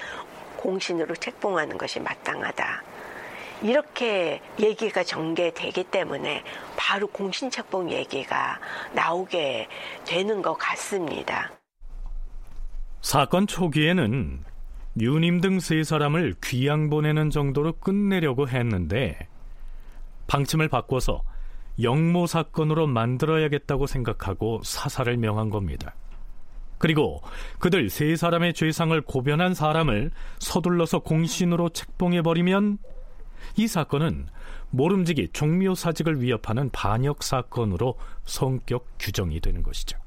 공신으로 0.56 1.14
책봉하는 1.14 1.78
것이 1.78 2.00
마땅하다. 2.00 2.82
이렇게 3.62 4.40
얘기가 4.60 5.02
전개되기 5.02 5.84
때문에 5.84 6.44
바로 6.76 7.06
공신 7.08 7.50
책봉 7.50 7.90
얘기가 7.90 8.60
나오게 8.92 9.68
되는 10.04 10.42
것 10.42 10.54
같습니다. 10.54 11.50
사건 13.00 13.46
초기에는 13.46 14.44
유님 15.00 15.40
등 15.40 15.60
세 15.60 15.84
사람을 15.84 16.34
귀양 16.42 16.90
보내는 16.90 17.30
정도로 17.30 17.74
끝내려고 17.74 18.48
했는데 18.48 19.28
방침을 20.26 20.68
바꿔서 20.68 21.22
영모 21.80 22.26
사건으로 22.26 22.86
만들어야겠다고 22.86 23.86
생각하고 23.86 24.60
사사를 24.64 25.16
명한 25.16 25.50
겁니다. 25.50 25.94
그리고 26.78 27.22
그들 27.58 27.90
세 27.90 28.16
사람의 28.16 28.54
죄상을 28.54 29.00
고변한 29.02 29.54
사람을 29.54 30.10
서둘러서 30.38 31.00
공신으로 31.00 31.70
책봉해버리면 31.70 32.78
이 33.56 33.66
사건은 33.66 34.26
모름지기 34.70 35.30
종묘 35.32 35.74
사직을 35.74 36.20
위협하는 36.22 36.70
반역 36.70 37.22
사건으로 37.22 37.96
성격 38.24 38.86
규정이 38.98 39.40
되는 39.40 39.62
것이죠. 39.62 39.98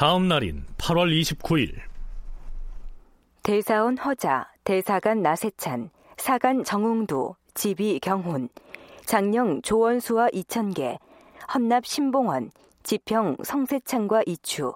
다음 0.00 0.28
날인 0.28 0.64
8월 0.78 1.12
29일 1.20 1.74
대사원 3.42 3.98
허자, 3.98 4.50
대사관 4.64 5.20
나세찬, 5.20 5.90
사관 6.16 6.64
정웅도, 6.64 7.36
지비 7.52 8.00
경훈, 8.00 8.48
장령 9.04 9.60
조원수와 9.60 10.30
이천계, 10.32 10.96
헌납 11.52 11.84
신봉원, 11.84 12.50
지평 12.82 13.36
성세창과 13.44 14.22
이추, 14.24 14.72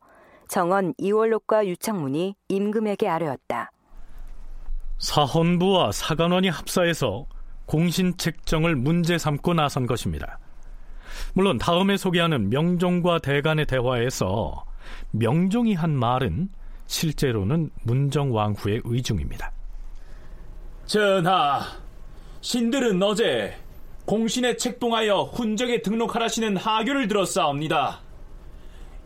정원 0.46 0.92
이월록과 0.98 1.68
유창문이 1.68 2.34
임금에게 2.48 3.08
아뢰었다. 3.08 3.70
사헌부와 4.98 5.92
사관원이 5.92 6.50
합사해서 6.50 7.24
공신 7.64 8.14
책정을 8.18 8.76
문제 8.76 9.16
삼고 9.16 9.54
나선 9.54 9.87
것입니다. 9.87 10.38
물론 11.32 11.56
다음에 11.56 11.96
소개하는 11.96 12.50
명종과 12.50 13.20
대간의 13.20 13.64
대화에서 13.64 14.66
명종이 15.11 15.75
한 15.75 15.97
말은 15.97 16.49
실제로는 16.87 17.70
문정왕후의 17.83 18.83
의중입니다. 18.85 19.53
전하, 20.87 21.62
신들은 22.40 23.03
어제 23.03 23.57
공신에 24.05 24.57
책봉하여 24.57 25.31
훈적에 25.33 25.81
등록하라시는 25.81 26.59
하교를 26.59 27.09
들었사옵니다. 27.09 28.01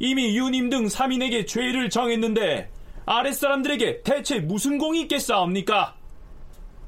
이미 0.01 0.37
유님 0.37 0.71
등 0.71 0.87
3인에게 0.87 1.47
죄를 1.47 1.89
정했는데 1.89 2.71
아랫사람들에게 3.07 4.03
대체 4.03 4.41
무슨 4.41 4.79
공이 4.79 5.03
있겠사옵니까? 5.03 5.97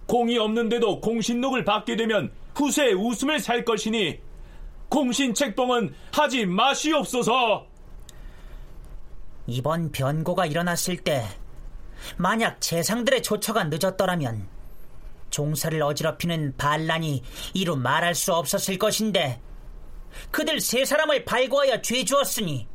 공이 0.07 0.38
없는데도 0.38 1.00
공신록을 1.00 1.64
받게 1.64 1.96
되면 1.96 2.33
후세에 2.55 2.92
웃음을 2.92 3.38
살 3.38 3.64
것이니 3.64 4.18
공신 4.88 5.33
책봉은 5.35 5.94
하지 6.12 6.46
마시옵소서. 6.46 7.69
이번 9.50 9.92
변고가 9.92 10.46
일어났을 10.46 10.96
때 10.98 11.26
만약 12.16 12.60
재상들의 12.60 13.22
조처가 13.22 13.64
늦었더라면 13.64 14.48
종사를 15.30 15.80
어지럽히는 15.82 16.56
반란이 16.56 17.22
이루 17.54 17.76
말할 17.76 18.14
수 18.14 18.34
없었을 18.34 18.78
것인데 18.78 19.40
그들 20.30 20.60
세 20.60 20.84
사람을 20.84 21.24
발고하여 21.24 21.82
죄 21.82 22.04
주었으니 22.04 22.66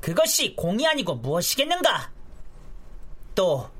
그것이 0.00 0.56
공이 0.56 0.86
아니고 0.86 1.16
무엇이겠는가? 1.16 2.10
또 3.34 3.70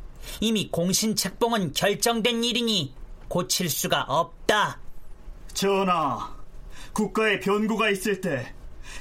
이미 0.40 0.68
공신 0.70 1.16
책봉은 1.16 1.72
결정된 1.72 2.44
일이니 2.44 2.94
고칠 3.28 3.68
수가 3.68 4.02
없다. 4.02 4.78
전하, 5.52 6.34
국가에 6.92 7.40
변고가 7.40 7.90
있을 7.90 8.20
때 8.20 8.54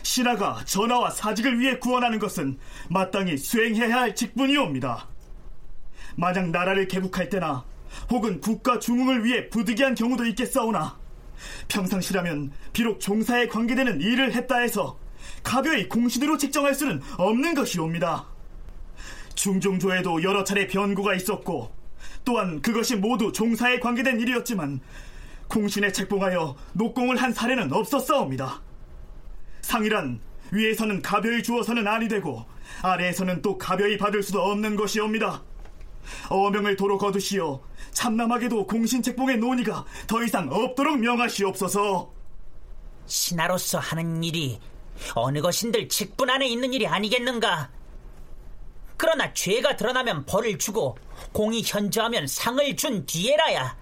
신하가 0.04 0.63
전하와 0.65 1.12
사직을 1.12 1.60
위해 1.60 1.77
구원하는 1.77 2.19
것은 2.19 2.58
마땅히 2.89 3.38
수행해야 3.38 3.95
할 3.95 4.15
직분이옵니다. 4.15 5.08
만약 6.15 6.49
나라를 6.49 6.88
개국할 6.88 7.30
때나 7.30 7.65
혹은 8.10 8.39
국가 8.41 8.80
중흥을 8.80 9.23
위해 9.23 9.49
부득이한 9.49 9.95
경우도 9.95 10.25
있겠사오나 10.27 10.97
평상시라면 11.67 12.51
비록 12.73 12.99
종사에 12.99 13.47
관계되는 13.47 14.01
일을 14.01 14.34
했다 14.34 14.58
해서 14.58 14.97
가벼이 15.43 15.89
공신으로 15.89 16.38
책정할 16.38 16.75
수는 16.75 17.01
없는 17.17 17.54
것이옵니다. 17.56 18.25
중종조에도 19.36 20.23
여러 20.23 20.43
차례 20.43 20.67
변고가 20.67 21.15
있었고 21.15 21.71
또한 22.23 22.62
그것이 22.62 22.95
모두 22.95 23.32
종사에 23.32 23.80
관계된 23.80 24.19
일이었지만 24.19 24.82
공신에 25.47 25.91
책봉하여 25.91 26.56
녹공을 26.73 27.17
한 27.17 27.34
사례는 27.34 27.73
없었사옵니다. 27.73 28.62
상이란 29.72 30.20
위에서는 30.52 31.02
가벼이 31.02 31.42
주어서는 31.44 31.88
아니 31.88 32.10
되고 32.10 32.46
아래에서는 32.82 33.42
또 33.42 33.58
가벼이 33.58 33.98
받을 33.98 34.22
수도 34.22 34.42
없는 34.42 34.76
것이옵니다. 34.76 35.42
어명을 36.30 36.76
도로 36.76 36.98
거두시어 36.98 37.62
참남하게도 37.92 38.68
공신책봉의 38.68 39.38
논의가 39.38 39.86
더 40.08 40.22
이상 40.24 40.50
없도록 40.52 41.00
명하시옵소서. 41.00 42.12
신하로서 43.06 43.80
하는 43.80 44.22
일이 44.24 44.60
어느 45.16 45.40
것인들 45.40 45.88
직분 45.88 46.30
안에 46.30 46.48
있는 46.48 46.74
일이 46.74 46.86
아니겠는가? 46.86 47.72
그러나 48.98 49.34
죄가 49.34 49.78
드러나면 49.78 50.26
벌을 50.26 50.58
주고 50.58 50.98
공이 51.32 51.64
현저하면 51.66 52.28
상을 52.28 52.76
준 52.76 53.06
뒤에라야 53.06 53.78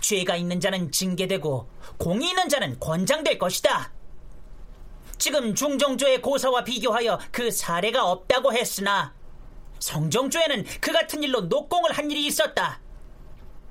죄가 0.00 0.36
있는 0.36 0.58
자는 0.58 0.90
징계되고 0.90 1.68
공이 1.98 2.30
있는 2.30 2.48
자는 2.48 2.80
권장될 2.80 3.38
것이다. 3.38 3.97
지금 5.18 5.54
중정조의 5.54 6.22
고사와 6.22 6.64
비교하여 6.64 7.18
그 7.30 7.50
사례가 7.50 8.10
없다고 8.10 8.52
했으나 8.52 9.12
성정조에는 9.80 10.64
그 10.80 10.92
같은 10.92 11.22
일로 11.22 11.42
녹공을 11.42 11.92
한 11.92 12.10
일이 12.10 12.26
있었다. 12.26 12.80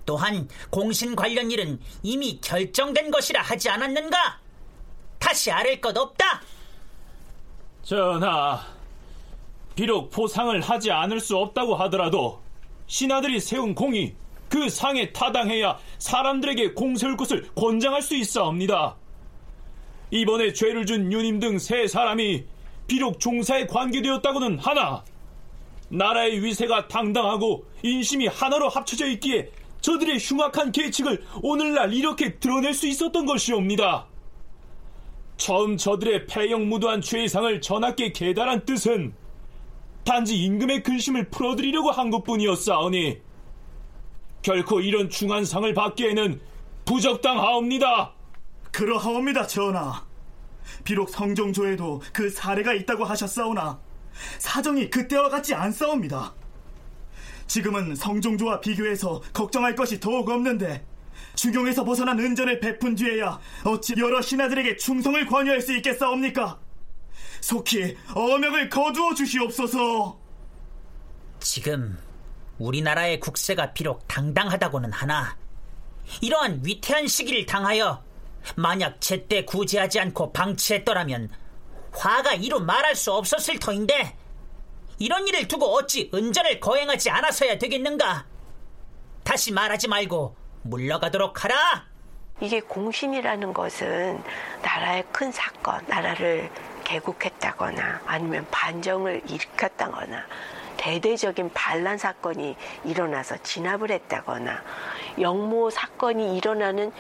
또한 0.06 0.48
공신 0.70 1.16
관련 1.16 1.52
일은 1.52 1.80
이미 2.02 2.40
결정된 2.42 3.12
것이라 3.12 3.42
하지 3.42 3.70
않았는가? 3.70 4.40
다시 5.20 5.52
아랠 5.52 5.82
것 5.82 5.98
없다. 5.98 6.42
전하, 7.84 8.66
비록 9.76 10.10
포상을 10.10 10.60
하지 10.62 10.92
않을 10.92 11.20
수 11.20 11.38
없다고 11.38 11.76
하더라도 11.76 12.42
신하들이 12.88 13.40
세운 13.40 13.76
공이 13.76 14.16
그 14.50 14.70
상에 14.70 15.12
타당해야 15.12 15.78
사람들에게 16.00 16.74
공 16.74 16.96
세울 16.96 17.18
것을 17.18 17.50
권장할 17.54 18.02
수 18.02 18.16
있사옵니다. 18.16 18.96
이번에 20.12 20.54
죄를 20.54 20.86
준 20.86 21.12
유님 21.12 21.40
등 21.40 21.58
세 21.58 21.88
사람이 21.88 22.46
비록 22.88 23.20
종사에 23.20 23.68
관계되었다고는 23.68 24.60
하나 24.60 25.04
나라의 25.90 26.44
위세가 26.44 26.88
당당하고 26.88 27.66
인심이 27.84 28.28
하나로 28.28 28.70
합쳐져 28.70 29.08
있기에 29.08 29.50
저들의 29.82 30.18
흉악한 30.20 30.72
계책을 30.72 31.24
오늘날 31.42 31.94
이렇게 31.94 32.36
드러낼 32.36 32.74
수 32.74 32.88
있었던 32.88 33.26
것이옵니다. 33.26 34.08
처음 35.38 35.78
저들의 35.78 36.26
폐영무도한 36.26 37.02
죄상을 37.02 37.62
전하께 37.62 38.12
계달한 38.12 38.66
뜻은 38.66 39.14
단지 40.04 40.42
임금의 40.44 40.84
근심을 40.84 41.30
풀어드리려고 41.30 41.92
한 41.92 42.10
것뿐이었사오니 42.10 43.18
결코 44.42 44.80
이런 44.80 45.10
중한 45.10 45.46
상을 45.46 45.72
받기에는 45.74 46.40
부적당하옵니다. 46.86 48.14
그러하옵니다, 48.78 49.48
전하. 49.48 50.06
비록 50.84 51.10
성정조에도 51.10 52.00
그 52.14 52.30
사례가 52.30 52.74
있다고 52.74 53.06
하셨사오나 53.06 53.80
사정이 54.38 54.92
그때와 54.92 55.30
같지 55.30 55.56
않사옵니다. 55.56 56.36
지금은 57.48 57.96
성종조와 57.96 58.60
비교해서 58.60 59.20
걱정할 59.34 59.76
것이 59.76 60.00
더욱 60.00 60.30
없는데 60.30 60.86
주경에서 61.34 61.86
벗어난 61.86 62.20
은전을 62.20 62.60
베푼 62.60 62.94
뒤에야 62.94 63.40
어찌 63.64 63.96
여러 63.98 64.22
신하들에게 64.22 64.78
충성을 64.78 65.26
권유할 65.26 65.60
수 65.60 65.76
있겠사옵니까? 65.78 66.60
속히 67.42 67.98
어명을 68.14 68.70
거두어 68.70 69.16
주시옵소서. 69.16 70.20
지금 71.40 71.98
우리나라의 72.60 73.22
국세가 73.22 73.74
비록 73.74 74.08
당당하다고는 74.08 74.92
하나 74.92 75.36
이러한 76.22 76.62
위태한 76.64 77.08
시기를 77.08 77.48
당하여 77.48 78.06
만약 78.56 79.02
제때 79.02 79.46
구제하지 79.46 80.00
않고 80.00 80.34
방치했더라면 80.34 81.30
화가 81.92 82.34
이루 82.36 82.60
말할 82.60 82.96
수 82.96 83.12
없었을 83.14 83.60
터인데 83.60 84.16
이런 85.00 85.28
일을 85.28 85.48
두고 85.48 85.66
어찌 85.76 86.10
은전을 86.14 86.60
거행하지 86.60 87.10
않아서야 87.10 87.58
되겠는가? 87.58 88.26
다시 89.24 89.52
말하지 89.52 89.88
말고 89.88 90.36
물러가도록 90.64 91.44
하라. 91.44 91.86
이게 92.40 92.62
공신이라는 92.62 93.54
것은 93.54 94.22
나라의 94.62 95.04
큰 95.12 95.32
사건, 95.32 95.84
나라를 95.88 96.50
개국했다거나 96.84 98.02
아니면 98.06 98.46
반정을 98.52 99.24
일으켰다거나 99.28 100.26
대대적인 100.78 101.52
반란 101.54 101.98
사건이 101.98 102.56
일어나서 102.86 103.38
진압을 103.42 103.92
했다거나 103.92 104.64
영모 105.20 105.72
사건이 105.72 106.38
일어나는 106.38 106.92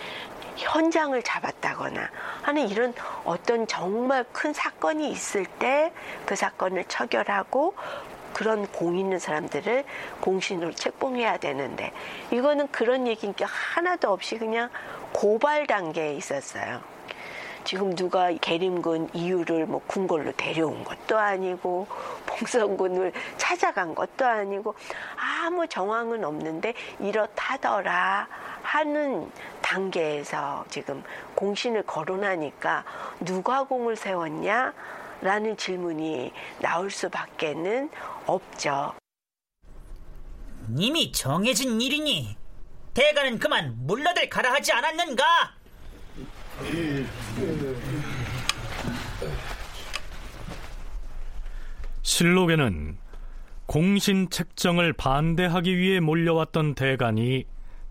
현장을 0.58 1.22
잡았다거나 1.24 2.10
하는 2.44 2.68
이런 2.70 2.94
어떤 3.24 3.68
정말 3.68 4.26
큰 4.32 4.54
사건이 4.54 5.10
있을 5.12 5.46
때 5.46 5.92
그 6.26 6.36
사건을 6.36 6.86
처결하고 6.86 7.76
그런 8.34 8.68
공 8.68 8.98
있는 8.98 9.18
사람들을 9.18 9.84
공신으로 10.22 10.74
책봉해야 10.74 11.38
되는데 11.38 11.92
이거는 12.32 12.68
그런 12.68 13.08
얘기인 13.08 13.34
게 13.34 13.46
하나도 13.46 14.12
없이 14.12 14.38
그냥 14.38 14.70
고발 15.14 15.66
단계에 15.66 16.16
있었어요. 16.16 16.82
지금 17.68 17.94
누가 17.96 18.32
계림군 18.32 19.10
이유를 19.14 19.66
뭐 19.66 19.82
궁궐로 19.88 20.32
데려온 20.38 20.86
것도 20.86 21.20
아니고 21.20 21.86
봉성군을 22.26 23.12
찾아간 23.36 23.94
것도 23.94 24.26
아니고 24.26 24.74
아무 25.18 25.68
정황은 25.68 26.24
없는데 26.24 26.74
이렇다더라 27.02 28.30
하는 28.64 29.30
단계에서 29.62 30.64
지금 30.70 31.04
공신을 31.36 31.84
거론하니까 31.84 32.86
누가 33.20 33.66
공을 33.66 33.98
세웠냐? 33.98 34.74
라는 35.20 35.58
질문이 35.58 36.32
나올 36.60 36.90
수밖에는 36.90 37.90
없죠. 38.28 38.94
이미 40.78 41.12
정해진 41.12 41.82
일이니 41.82 42.38
대가는 42.94 43.40
그만 43.40 43.76
물러들 43.80 44.30
가라 44.30 44.54
하지 44.54 44.72
않았는가? 44.72 45.58
실록에는 52.08 52.98
공신 53.66 54.30
책정을 54.30 54.94
반대하기 54.94 55.78
위해 55.78 56.00
몰려왔던 56.00 56.74
대간이 56.74 57.44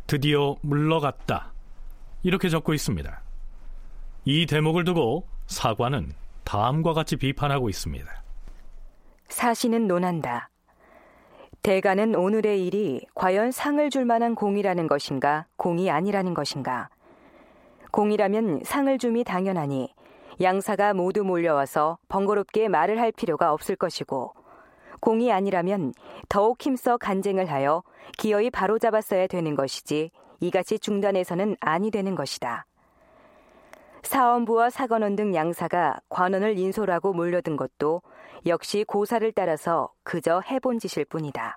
드디어 0.07 0.57
물러갔다. 0.63 1.53
이렇게 2.23 2.49
적고 2.49 2.73
있습니다. 2.73 3.21
이 4.25 4.47
대목을 4.47 4.85
두고 4.85 5.29
사관은 5.47 6.13
다음과 6.45 6.95
같이 6.95 7.17
비판하고 7.17 7.69
있습니다. 7.69 8.11
사신은 9.29 9.87
논한다. 9.87 10.49
대가는 11.61 12.15
오늘의 12.15 12.67
일이 12.67 13.05
과연 13.15 13.51
상을 13.51 13.91
줄 13.91 14.07
만한 14.07 14.35
공이라는 14.35 14.87
것인가, 14.87 15.45
공이 15.57 15.91
아니라는 15.91 16.33
것인가. 16.33 16.89
공이라면 17.91 18.63
상을 18.65 18.97
줌이 18.97 19.25
당연하니 19.25 19.96
양사가 20.41 20.95
모두 20.95 21.25
몰려와서 21.25 21.99
번거롭게 22.09 22.69
말을 22.69 23.01
할 23.01 23.13
필요가 23.13 23.53
없을 23.53 23.77
것이고, 23.77 24.33
공이 25.01 25.33
아니라면 25.33 25.93
더욱 26.29 26.61
힘써 26.61 26.97
간쟁을 26.97 27.51
하여 27.51 27.83
기어이 28.19 28.51
바로잡았어야 28.51 29.27
되는 29.27 29.55
것이지 29.55 30.11
이같이 30.41 30.79
중단해서는 30.79 31.57
아니 31.61 31.91
되는 31.91 32.15
것이다. 32.15 32.67
사원부와 34.03 34.71
사관원 34.71 35.17
등 35.17 35.35
양사가 35.35 35.99
관원을 36.09 36.59
인솔하고 36.59 37.13
몰려든 37.13 37.57
것도 37.57 38.03
역시 38.47 38.85
고사를 38.87 39.31
따라서 39.33 39.91
그저 40.05 40.41
해본 40.41 40.79
짓일 40.79 41.05
뿐이다. 41.07 41.57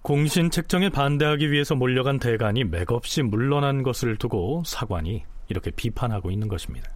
공신 0.00 0.50
책정에 0.50 0.88
반대하기 0.88 1.52
위해서 1.52 1.74
몰려간 1.74 2.18
대간이 2.18 2.64
맥없이 2.64 3.22
물러난 3.22 3.82
것을 3.82 4.16
두고 4.16 4.62
사관이 4.64 5.24
이렇게 5.48 5.70
비판하고 5.70 6.30
있는 6.30 6.48
것입니다. 6.48 6.90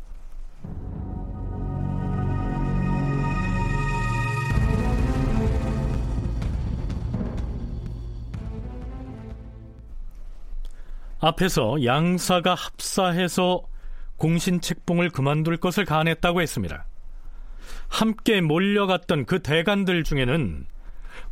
앞에서 11.18 11.84
양사가 11.84 12.54
합사해서 12.54 13.62
공신 14.16 14.60
책봉을 14.60 15.10
그만둘 15.10 15.56
것을 15.56 15.84
간했다고 15.84 16.40
했습니다. 16.40 16.86
함께 17.88 18.40
몰려갔던 18.40 19.26
그 19.26 19.42
대관들 19.42 20.04
중에는 20.04 20.66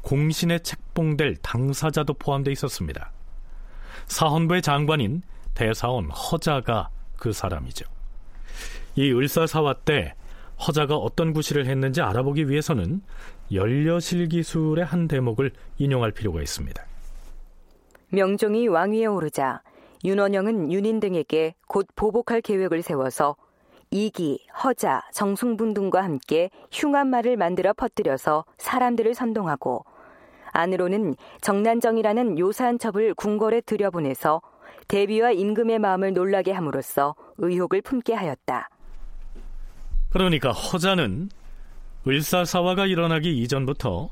공신에 0.03 0.59
책봉될 0.59 1.37
당사자도 1.37 2.15
포함되어 2.15 2.53
있었습니다. 2.53 3.13
사헌부의 4.07 4.63
장관인 4.63 5.23
대사원 5.55 6.11
허자가 6.11 6.91
그 7.25 7.33
사람이죠. 7.33 7.87
이 8.97 9.11
을사사화 9.11 9.73
때 9.87 10.15
허자가 10.61 10.97
어떤 10.97 11.33
구실을 11.33 11.65
했는지 11.65 12.03
알아보기 12.03 12.51
위해서는 12.51 13.01
연려실 13.51 14.29
기술의 14.29 14.85
한 14.85 15.09
대목을 15.09 15.53
인용할 15.79 16.13
필요가 16.13 16.43
있습니다. 16.43 16.85
명종이 18.11 18.69
왕위에 18.69 19.07
오르자 19.07 19.63
윤원영은 20.05 20.71
윤인 20.71 21.01
등에게 21.01 21.55
곧 21.67 21.87
보복할 21.97 22.43
계획을 22.43 22.83
세워서 22.83 23.37
이기, 23.91 24.47
허자, 24.63 25.01
정승분 25.15 25.73
등과 25.73 26.05
함께 26.05 26.51
흉한 26.71 27.09
말을 27.09 27.39
만들어 27.39 27.73
퍼뜨려서 27.73 28.45
사람들을 28.59 29.15
선동하고 29.15 29.87
안으로는 30.53 31.15
정난정이라는 31.41 32.39
요사한 32.39 32.79
첩을 32.79 33.15
궁궐에 33.15 33.63
들여보내서 33.63 34.43
대비와 34.89 35.33
임금의 35.33 35.79
마음을 35.79 36.13
놀라게 36.13 36.53
함으로써 36.53 37.15
의혹을 37.39 37.83
품게 37.83 38.15
하였다. 38.15 38.69
그러니까 40.11 40.51
허자는 40.53 41.31
을사사화가 42.07 42.87
일어나기 42.87 43.39
이전부터 43.39 44.11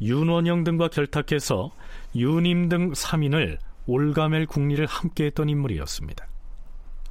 윤원영 0.00 0.64
등과 0.64 0.88
결탁해서 0.88 1.70
윤임 2.16 2.68
등 2.68 2.92
3인을 2.92 3.58
올가멜 3.86 4.46
국리를 4.46 4.84
함께했던 4.86 5.48
인물이었습니다. 5.48 6.26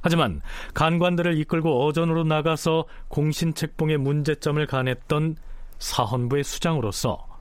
하지만 0.02 0.42
간관들을 0.74 1.38
이끌고 1.38 1.86
어전으로 1.86 2.24
나가서 2.24 2.84
공신책봉의 3.08 3.98
문제점을 3.98 4.66
가냈던 4.66 5.36
사헌부의 5.78 6.44
수장으로서 6.44 7.33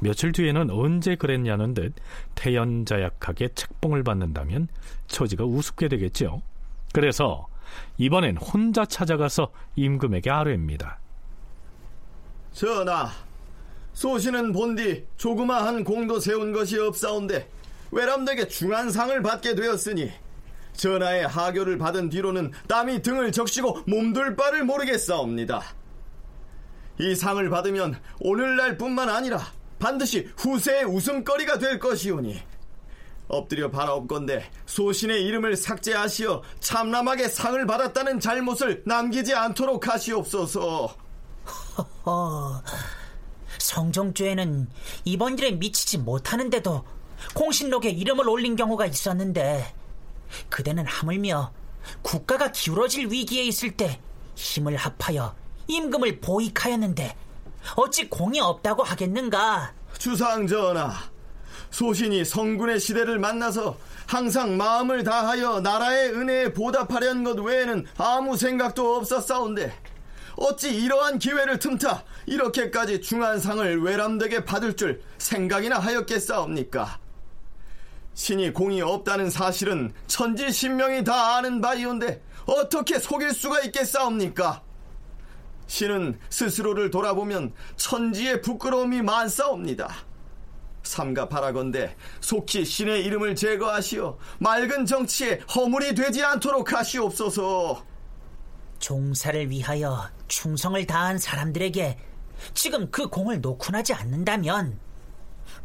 며칠 0.00 0.32
뒤에는 0.32 0.70
언제 0.70 1.16
그랬냐는 1.16 1.74
듯 1.74 1.94
태연자약하게 2.34 3.48
책봉을 3.54 4.02
받는다면 4.02 4.68
처지가 5.06 5.44
우습게 5.44 5.88
되겠죠. 5.88 6.42
그래서 6.92 7.46
이번엔 7.98 8.36
혼자 8.36 8.84
찾아가서 8.84 9.52
임금에게 9.76 10.30
아뢰입니다. 10.30 10.98
전하, 12.52 13.10
소신은 13.92 14.52
본디 14.52 15.06
조그마한 15.16 15.84
공도 15.84 16.20
세운 16.20 16.52
것이 16.52 16.78
없사온데 16.78 17.48
외람되게 17.90 18.48
중한 18.48 18.90
상을 18.90 19.20
받게 19.22 19.54
되었으니 19.54 20.10
전하의 20.72 21.26
하교를 21.26 21.78
받은 21.78 22.08
뒤로는 22.08 22.52
땀이 22.68 23.02
등을 23.02 23.32
적시고 23.32 23.80
몸둘 23.86 24.36
바를 24.36 24.64
모르겠사옵니다. 24.64 25.62
이 27.00 27.14
상을 27.14 27.48
받으면 27.48 27.98
오늘날뿐만 28.20 29.08
아니라 29.08 29.40
반드시 29.78 30.28
후세의 30.36 30.84
웃음거리가 30.84 31.58
될 31.58 31.78
것이오니 31.78 32.40
엎드려 33.28 33.70
바라옵건대 33.70 34.50
소신의 34.66 35.22
이름을 35.24 35.56
삭제하시어 35.56 36.42
참람하게 36.60 37.28
상을 37.28 37.66
받았다는 37.66 38.20
잘못을 38.20 38.82
남기지 38.86 39.34
않도록 39.34 39.86
하시옵소서. 39.86 40.96
허허, 42.04 42.62
성종죄에는 43.58 44.68
이번 45.04 45.38
일에 45.38 45.52
미치지 45.52 45.98
못하는데도 45.98 46.84
공신록에 47.34 47.90
이름을 47.90 48.28
올린 48.28 48.56
경우가 48.56 48.86
있었는데 48.86 49.74
그대는 50.48 50.86
하물며 50.86 51.52
국가가 52.02 52.52
기울어질 52.52 53.08
위기에 53.10 53.44
있을 53.44 53.76
때 53.76 54.00
힘을 54.34 54.76
합하여 54.76 55.34
임금을 55.66 56.20
보익하였는데 56.20 57.16
어찌 57.76 58.08
공이 58.08 58.40
없다고 58.40 58.82
하겠는가? 58.82 59.72
주상 59.98 60.46
전하, 60.46 60.92
소신이 61.70 62.24
성군의 62.24 62.80
시대를 62.80 63.18
만나서 63.18 63.76
항상 64.06 64.56
마음을 64.56 65.04
다하여 65.04 65.60
나라의 65.60 66.12
은혜에 66.12 66.52
보답하려는 66.54 67.24
것 67.24 67.38
외에는 67.38 67.86
아무 67.98 68.36
생각도 68.36 68.96
없었사온데 68.96 69.74
어찌 70.36 70.74
이러한 70.74 71.18
기회를 71.18 71.58
틈타 71.58 72.04
이렇게까지 72.26 73.00
중한 73.00 73.40
상을 73.40 73.82
외람되게 73.82 74.44
받을 74.44 74.76
줄 74.76 75.02
생각이나 75.18 75.78
하였겠사옵니까? 75.78 76.98
신이 78.14 78.52
공이 78.52 78.80
없다는 78.82 79.30
사실은 79.30 79.92
천지신명이 80.06 81.04
다 81.04 81.36
아는 81.36 81.60
바이온데 81.60 82.22
어떻게 82.46 82.98
속일 82.98 83.32
수가 83.32 83.60
있겠사옵니까? 83.60 84.62
신은 85.68 86.18
스스로를 86.30 86.90
돌아보면 86.90 87.52
천지의 87.76 88.42
부끄러움이 88.42 89.02
많사옵니다. 89.02 89.88
삼가 90.82 91.28
바라건대 91.28 91.94
속히 92.20 92.64
신의 92.64 93.04
이름을 93.04 93.36
제거하시어 93.36 94.18
맑은 94.38 94.86
정치에 94.86 95.40
허물이 95.54 95.94
되지 95.94 96.24
않도록 96.24 96.72
하시옵소서. 96.72 97.84
종사를 98.78 99.50
위하여 99.50 100.08
충성을 100.28 100.84
다한 100.86 101.18
사람들에게 101.18 101.98
지금 102.54 102.90
그 102.90 103.08
공을 103.08 103.40
놓고나지 103.40 103.92
않는다면 103.92 104.78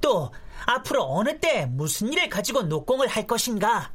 또 0.01 0.31
앞으로 0.65 1.03
어느 1.03 1.39
때 1.39 1.65
무슨 1.67 2.11
일을 2.11 2.27
가지고 2.29 2.63
녹공을 2.63 3.07
할 3.07 3.25
것인가? 3.25 3.91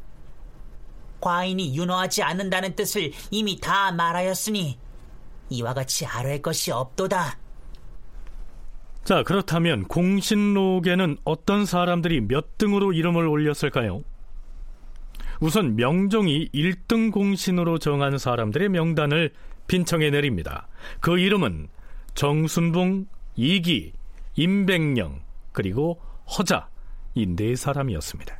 과인이 1.21 1.77
윤호하지 1.77 2.23
않는다는 2.23 2.77
뜻을 2.77 3.13
이미 3.31 3.61
다 3.61 3.91
말하였으니 3.93 4.79
이와 5.51 5.75
같이 5.75 6.07
아뢰 6.07 6.41
것이 6.41 6.71
없도다. 6.71 7.39
자, 9.05 9.23
그렇다면 9.23 9.85
공신록에는 9.85 11.17
어떤 11.25 11.65
사람들이 11.65 12.21
몇 12.21 12.59
등으로 12.59 12.93
이름을 12.93 13.27
올렸을까요? 13.27 14.03
우선 15.41 15.77
명종이 15.77 16.49
1등 16.53 17.13
공신으로 17.13 17.79
정한 17.79 18.19
사람들의 18.19 18.69
명단을 18.69 19.33
빈청해 19.67 20.11
내립니다. 20.11 20.69
그 21.01 21.19
이름은 21.19 21.69
정순봉, 22.15 23.07
이기, 23.37 23.93
임백령, 24.35 25.23
그리고 25.53 26.01
허자 26.37 26.69
이 27.15 27.27
네 27.27 27.57
사람이었습니다. 27.57 28.39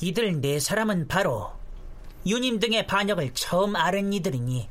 이들 0.00 0.40
네 0.40 0.58
사람은 0.58 1.08
바로 1.08 1.52
유님 2.26 2.58
등의 2.58 2.86
반역을 2.86 3.30
처음 3.34 3.76
아는 3.76 4.12
이들이니 4.12 4.68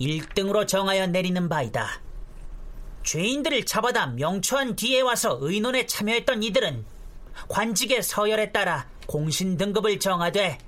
1등으로 0.00 0.66
정하여 0.66 1.06
내리는 1.06 1.48
바이다. 1.48 2.00
죄인들을 3.02 3.66
잡아다 3.66 4.06
명초한 4.08 4.76
뒤에 4.76 5.02
와서 5.02 5.38
의논에 5.40 5.86
참여했던 5.86 6.42
이들은 6.42 6.84
관직의 7.48 8.02
서열에 8.02 8.52
따라 8.52 8.88
공신 9.06 9.56
등급을 9.56 9.98
정하되 9.98 10.58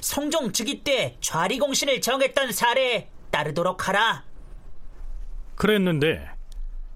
성종 0.00 0.52
즉위 0.52 0.82
때 0.82 1.16
좌리 1.20 1.58
공신을 1.58 2.00
정했던 2.00 2.52
사례에 2.52 3.08
따르도록 3.30 3.88
하라. 3.88 4.24
그랬는데 5.56 6.26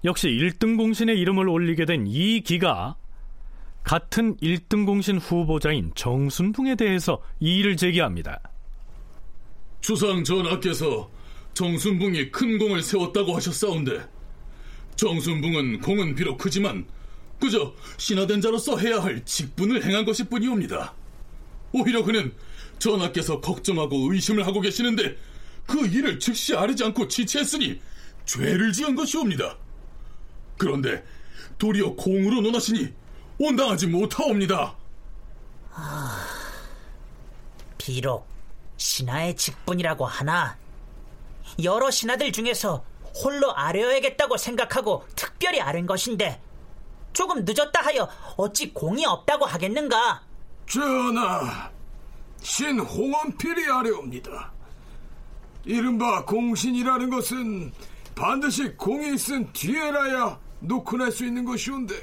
역시 0.05 0.27
1등 0.29 0.77
공신의 0.77 1.19
이름을 1.19 1.47
올리게 1.47 1.85
된 1.85 2.05
이 2.07 2.41
기가 2.41 2.95
같은 3.83 4.37
1등 4.37 4.85
공신 4.85 5.17
후보자인 5.17 5.91
정순붕에 5.95 6.75
대해서 6.75 7.21
이의를 7.39 7.75
제기합니다. 7.77 8.39
주상 9.81 10.23
전하께서 10.23 11.09
정순붕이 11.53 12.31
큰 12.31 12.57
공을 12.57 12.81
세웠다고 12.81 13.35
하셨사온데 13.35 14.07
정순붕은 14.95 15.81
공은 15.81 16.15
비록 16.15 16.37
크지만 16.37 16.85
그저 17.39 17.73
신하된 17.97 18.41
자로서 18.41 18.77
해야 18.77 19.01
할 19.01 19.23
직분을 19.25 19.83
행한 19.83 20.05
것일 20.05 20.29
뿐이옵니다. 20.29 20.93
오히려 21.73 22.03
그는 22.03 22.33
전하께서 22.79 23.41
걱정하고 23.41 24.11
의심을 24.11 24.45
하고 24.45 24.61
계시는데 24.61 25.17
그 25.65 25.85
일을 25.87 26.19
즉시 26.19 26.55
아뢰지 26.55 26.83
않고 26.85 27.07
지체했으니 27.07 27.81
죄를 28.25 28.71
지은 28.71 28.95
것이옵니다. 28.95 29.57
그런데 30.57 31.03
도리어 31.57 31.93
공으로 31.95 32.41
논하시니 32.41 32.93
온당하지 33.39 33.87
못하옵니다. 33.87 34.75
아, 35.71 36.25
비록 37.77 38.27
신하의 38.77 39.35
직분이라고 39.35 40.05
하나 40.05 40.57
여러 41.63 41.91
신하들 41.91 42.31
중에서 42.31 42.83
홀로 43.23 43.55
아뢰어야겠다고 43.55 44.37
생각하고 44.37 45.05
특별히 45.15 45.61
아른 45.61 45.85
것인데 45.85 46.41
조금 47.13 47.45
늦었다 47.45 47.81
하여 47.81 48.09
어찌 48.37 48.73
공이 48.73 49.05
없다고 49.05 49.45
하겠는가? 49.45 50.23
전하, 50.67 51.69
신 52.41 52.79
홍원필이 52.79 53.69
아뢰옵니다. 53.71 54.51
이른바 55.65 56.25
공신이라는 56.25 57.09
것은 57.11 57.71
반드시 58.15 58.69
공이 58.75 59.13
있은 59.13 59.51
뒤에라야 59.53 60.39
놓고 60.59 60.97
낼 60.97 61.11
수 61.11 61.25
있는 61.25 61.45
것이온데 61.45 61.93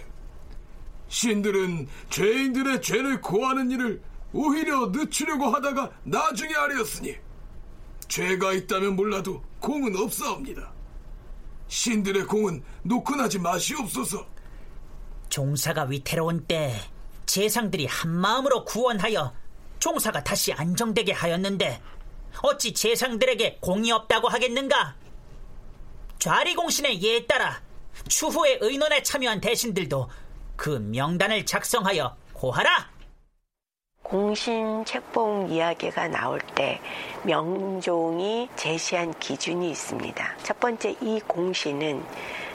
신들은 1.09 1.89
죄인들의 2.11 2.83
죄를 2.83 3.21
고하는 3.21 3.71
일을 3.73 4.01
오히려 4.33 4.87
늦추려고 4.93 5.49
하다가 5.49 5.91
나중에 6.05 6.55
아뢰었으니 6.55 7.17
죄가 8.11 8.53
있다면 8.53 8.97
몰라도 8.97 9.41
공은 9.61 9.97
없사옵니다. 9.97 10.73
신들의 11.69 12.25
공은 12.25 12.63
나지 13.17 13.39
마시옵소서. 13.39 14.27
종사가 15.29 15.85
위태로운 15.85 16.45
때 16.47 16.75
재상들이 17.27 17.87
한마음으로 17.87 18.65
구원하여 18.65 19.33
종사가 19.79 20.25
다시 20.25 20.53
안정되게 20.53 21.13
하였는데 21.13 21.81
어찌 22.43 22.75
재상들에게 22.75 23.59
공이 23.61 23.93
없다고 23.93 24.29
하겠는가? 24.29 24.97
좌리공신의 26.19 27.01
예에 27.01 27.27
따라 27.27 27.63
추후에 28.09 28.59
의논에 28.61 29.05
참여한 29.05 29.41
대신들도 29.41 30.11
그 30.57 30.71
명단을 30.71 31.47
작성하여 31.47 32.17
고하라. 32.33 32.91
공신 34.03 34.85
책봉 34.85 35.51
이야기가 35.51 36.09
나올 36.09 36.41
때 36.55 36.81
명종이 37.23 38.49
제시한 38.57 39.15
기준이 39.19 39.71
있습니다. 39.71 40.37
첫 40.43 40.59
번째 40.59 40.97
이 41.01 41.21
공신은 41.27 42.05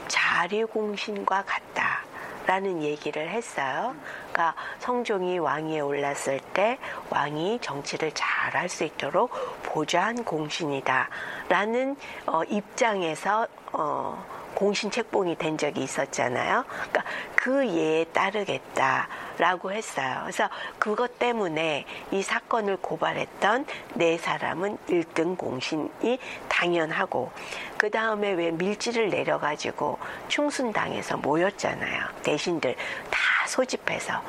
자리 0.08 0.64
공신과 0.64 1.44
같다. 1.44 2.04
라는 2.48 2.84
얘기를 2.84 3.28
했어요. 3.28 3.96
그러니까 4.32 4.54
성종이 4.78 5.40
왕위에 5.40 5.80
올랐을 5.80 6.40
때 6.54 6.78
왕이 7.10 7.58
정치를 7.60 8.12
잘 8.14 8.36
할 8.56 8.70
수 8.70 8.84
있도록 8.84 9.32
보좌한 9.64 10.24
공신이다. 10.24 11.10
라는 11.50 11.96
어, 12.28 12.44
입장에서 12.44 13.48
어, 13.74 14.24
공신 14.56 14.90
책봉이 14.90 15.38
된 15.38 15.58
적이 15.58 15.84
있었잖아요. 15.84 16.66
그러니까 16.68 17.04
그 17.36 17.68
예에 17.68 18.06
따르겠다라고 18.06 19.72
했어요. 19.72 20.22
그래서 20.24 20.50
그것 20.80 21.20
때문에 21.20 21.86
이 22.12 22.24
사건을 22.24 22.78
고발했던 22.78 23.66
네 23.94 24.18
사람은 24.18 24.78
1등 24.88 25.38
공신이 25.38 26.18
당연하고 26.48 27.32
그 27.78 27.92
다음에 27.92 28.32
왜 28.32 28.52
밀지를 28.52 29.10
내려가지고 29.10 30.00
충순당에서 30.30 31.18
모였잖아요. 31.18 32.08
대신들 32.24 32.76
다 33.12 33.48
소집해서 33.48 34.22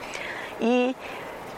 이 0.61 0.95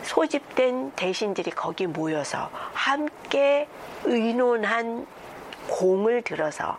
소집된 0.02 0.92
대신들이 0.92 1.50
거기 1.50 1.87
모여서 1.87 2.50
함께 2.72 3.68
의논한 4.04 5.07
공을 5.68 6.22
들어서 6.22 6.78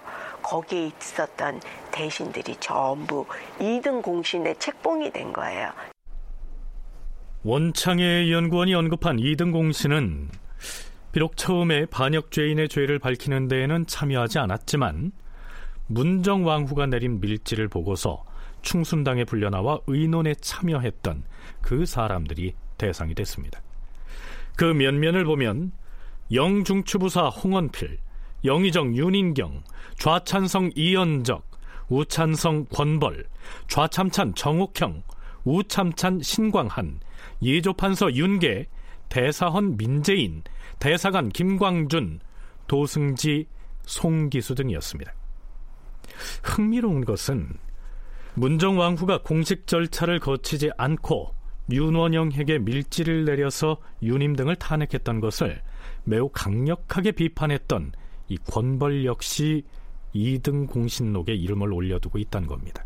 거기에 0.50 0.88
있었던 1.00 1.62
대신들이 1.92 2.56
전부 2.60 3.26
2등 3.60 4.02
공신에 4.02 4.56
책봉이 4.56 5.12
된 5.12 5.32
거예요. 5.32 5.72
원창의 7.44 8.34
연구원이 8.34 8.74
언급한 8.74 9.18
2등 9.18 9.52
공신은 9.52 10.30
비록 11.12 11.38
처음에 11.38 11.86
반역죄인의 11.86 12.68
죄를 12.68 13.00
밝히는 13.00 13.48
데에는 13.48 13.86
참여하지 13.86 14.40
않았지만 14.40 15.12
문정왕후가 15.88 16.88
내린 16.88 17.20
밀지를 17.20 17.68
보고서 17.68 18.26
충순당에 18.62 19.24
불려나와 19.26 19.80
의논에 19.88 20.34
참여했던 20.36 21.24
그 21.62 21.86
사람들이 21.86 22.56
대상이 22.78 23.14
됐습니다. 23.16 23.62
그 24.56 24.66
면면을 24.66 25.24
보면 25.24 25.72
영중추부사 26.32 27.28
홍원필, 27.30 28.00
영의정 28.46 28.96
윤인경, 28.96 29.64
좌찬성 29.98 30.72
이연적, 30.76 31.50
우찬성 31.90 32.66
권벌, 32.66 33.26
좌참찬 33.68 34.36
정옥형, 34.36 35.04
우참찬 35.44 36.22
신광한, 36.22 37.00
예조판서 37.42 38.14
윤계, 38.14 38.68
대사헌 39.10 39.78
민재인, 39.78 40.44
대사관 40.78 41.30
김광준, 41.30 42.20
도승지 42.68 43.48
송기수 43.84 44.56
등이었습니다. 44.56 45.14
흥미로운 46.44 47.06
것은 47.06 47.50
문정왕후가 48.36 49.24
공식 49.24 49.66
절차를 49.68 50.20
거치지 50.20 50.70
않고 50.78 51.34
윤원영에게 51.72 52.60
밀지를 52.60 53.26
내려서 53.26 53.78
윤임 54.02 54.36
등을 54.36 54.56
탄핵했던 54.56 55.20
것을 55.20 55.62
매우 56.04 56.30
강력하게 56.30 57.12
비판했던 57.12 57.92
이 58.30 58.38
권벌 58.38 59.06
역시 59.06 59.64
2등 60.16 60.68
공신록에 60.68 61.34
이름을 61.34 61.74
올려두고 61.74 62.18
있다는 62.18 62.48
겁니다. 62.48 62.86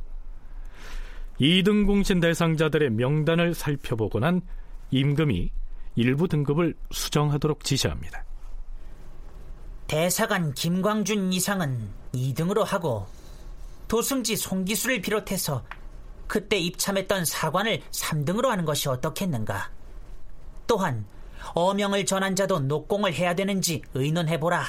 2등 1.39 1.85
공신 1.85 2.19
대상자들의 2.19 2.91
명단을 2.91 3.53
살펴보고 3.53 4.19
난 4.19 4.41
임금이 4.91 5.51
일부 5.95 6.27
등급을 6.27 6.75
수정하도록 6.91 7.63
지시합니다. 7.63 8.23
대사관 9.87 10.53
김광준 10.53 11.33
이상은 11.33 11.89
2등으로 12.13 12.63
하고 12.63 13.05
도승지 13.87 14.37
송기수를 14.37 15.01
비롯해서 15.01 15.63
그때 16.27 16.57
입참했던 16.57 17.25
사관을 17.25 17.81
3등으로 17.91 18.47
하는 18.47 18.65
것이 18.65 18.89
어떻겠는가. 18.89 19.71
또한 20.65 21.05
어명을 21.53 22.05
전한 22.05 22.35
자도 22.35 22.61
녹공을 22.61 23.13
해야 23.13 23.35
되는지 23.35 23.81
의논해보라. 23.93 24.63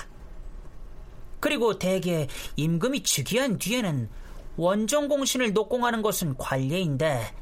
그리고 1.45 1.79
대개 1.79 2.27
임금이 2.57 3.03
즉위한 3.03 3.59
뒤에는 3.59 4.09
원정 4.57 5.09
공신을 5.09 5.53
녹공하는 5.53 6.01
것은 6.01 6.39
관례인데 6.39 7.35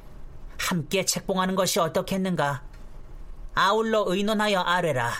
함께 0.58 1.04
책봉하는 1.04 1.54
것이 1.54 1.78
어떻겠는가? 1.78 2.64
아울러 3.54 4.02
의논하여 4.04 4.58
아뢰라. 4.58 5.12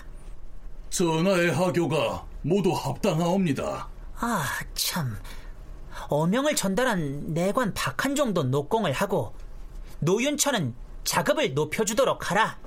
전하의 0.90 1.52
하교가 1.52 2.26
모두 2.42 2.72
합당하옵니다. 2.72 3.88
아, 4.16 4.44
참. 4.74 5.16
어명을 6.08 6.56
전달한 6.56 7.32
내관 7.32 7.72
박한 7.74 8.16
정도 8.16 8.42
녹공을 8.42 8.90
하고 8.90 9.32
노윤천은 10.00 10.74
자급을 11.04 11.54
높여주도록 11.54 12.32
하라. 12.32 12.58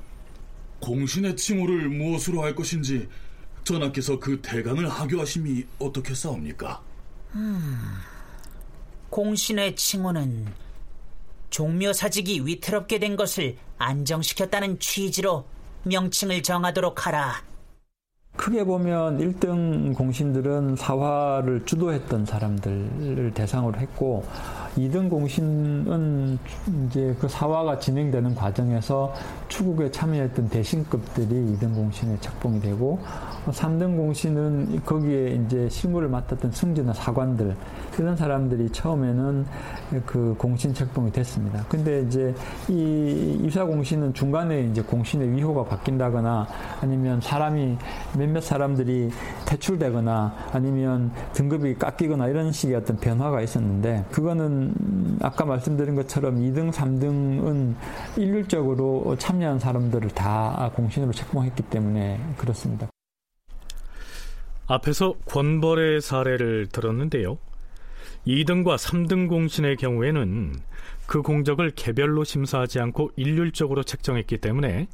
공신의 0.79 1.35
칭호를 1.35 1.89
무엇으로 1.89 2.41
할 2.41 2.55
것인지 2.55 3.09
전하께서 3.65 4.19
그 4.19 4.39
대강을 4.41 4.87
하교하심이 4.87 5.65
어떻게 5.79 6.13
싸웁니까? 6.13 6.81
음, 7.33 7.77
공신의 9.09 9.75
칭호는 9.75 10.45
종묘사직이 11.49 12.45
위태롭게 12.45 12.99
된 12.99 13.15
것을 13.15 13.57
안정시켰다는 13.77 14.79
취지로 14.79 15.45
명칭을 15.83 16.43
정하도록 16.43 17.05
하라. 17.05 17.43
크게 18.35 18.63
보면 18.65 19.17
1등 19.19 19.95
공신들은 19.95 20.75
사화를 20.75 21.65
주도했던 21.65 22.25
사람들을 22.25 23.33
대상으로 23.33 23.79
했고 23.79 24.25
2등 24.77 25.09
공신은 25.09 26.37
이제 26.85 27.15
그 27.19 27.27
사화가 27.27 27.79
진행되는 27.79 28.35
과정에서 28.35 29.13
추국에 29.47 29.89
참여했던 29.91 30.49
대신급들이 30.49 31.57
2등 31.57 31.73
공신에 31.73 32.17
책봉이 32.19 32.59
되고 32.59 32.99
3등 33.47 33.95
공신은 33.95 34.81
거기에 34.85 35.41
이제 35.45 35.69
실무를 35.69 36.09
맡았던 36.09 36.51
승진나 36.51 36.93
사관들 36.93 37.55
이런 37.97 38.17
사람들이 38.17 38.69
처음에는 38.71 39.45
그 40.05 40.35
공신 40.37 40.73
책봉이 40.73 41.11
됐습니다. 41.11 41.63
근데 41.69 42.01
이제 42.01 42.33
이 42.67 43.39
이사 43.43 43.63
공신은 43.63 44.13
중간에 44.13 44.63
이제 44.63 44.81
공신의 44.81 45.31
위호가 45.31 45.63
바뀐다거나 45.63 46.47
아니면 46.81 47.21
사람이 47.21 47.77
몇몇 48.17 48.41
사람들이 48.41 49.11
퇴출되거나 49.45 50.35
아니면 50.51 51.11
등급이 51.33 51.75
깎이거나 51.75 52.27
이런 52.27 52.51
식의 52.51 52.75
어떤 52.75 52.97
변화가 52.97 53.41
있었는데 53.41 54.05
그거는 54.11 54.64
아까 55.21 55.45
말씀드린 55.45 55.95
것처럼 55.95 56.39
2등, 56.41 56.71
3등은 56.71 57.75
일률적으로 58.17 59.15
참여한 59.17 59.59
사람들을 59.59 60.09
다 60.09 60.71
공신으로 60.75 61.11
책봉했기 61.11 61.63
때문에 61.63 62.19
그렇습니다. 62.37 62.87
앞에서 64.67 65.15
권벌의 65.25 66.01
사례를 66.01 66.67
들었는데요. 66.67 67.37
2등과 68.27 68.77
3등 68.77 69.29
공신의 69.29 69.77
경우에는 69.77 70.55
그 71.05 71.21
공적을 71.21 71.71
개별로 71.71 72.23
심사하지 72.23 72.79
않고 72.79 73.11
일률적으로 73.15 73.83
책정했기 73.83 74.39
때문에 74.39 74.87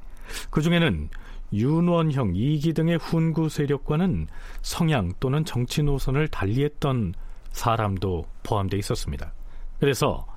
그 0.49 0.61
중에는 0.61 1.09
윤원형, 1.53 2.33
이기 2.35 2.73
등의 2.73 2.97
훈구 2.97 3.49
세력과는 3.49 4.27
성향 4.61 5.13
또는 5.19 5.43
정치 5.45 5.83
노선을 5.83 6.29
달리했던 6.29 7.13
사람도 7.51 8.25
포함되어 8.43 8.77
있었습니다. 8.79 9.33
그래서 9.81 10.27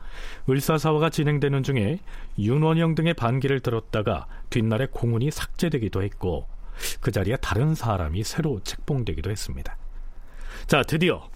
을사사화가 0.49 1.11
진행되는 1.11 1.62
중에 1.62 1.99
윤원영 2.38 2.95
등의 2.95 3.14
반기를 3.14 3.61
들었다가 3.61 4.26
뒷날에 4.49 4.86
공문이 4.90 5.30
삭제되기도 5.30 6.03
했고 6.03 6.49
그 7.01 7.12
자리에 7.12 7.36
다른 7.36 7.74
사람이 7.74 8.24
새로 8.24 8.61
책봉되기도 8.64 9.30
했습니다. 9.30 9.76
자, 10.66 10.82
드디어 10.82 11.28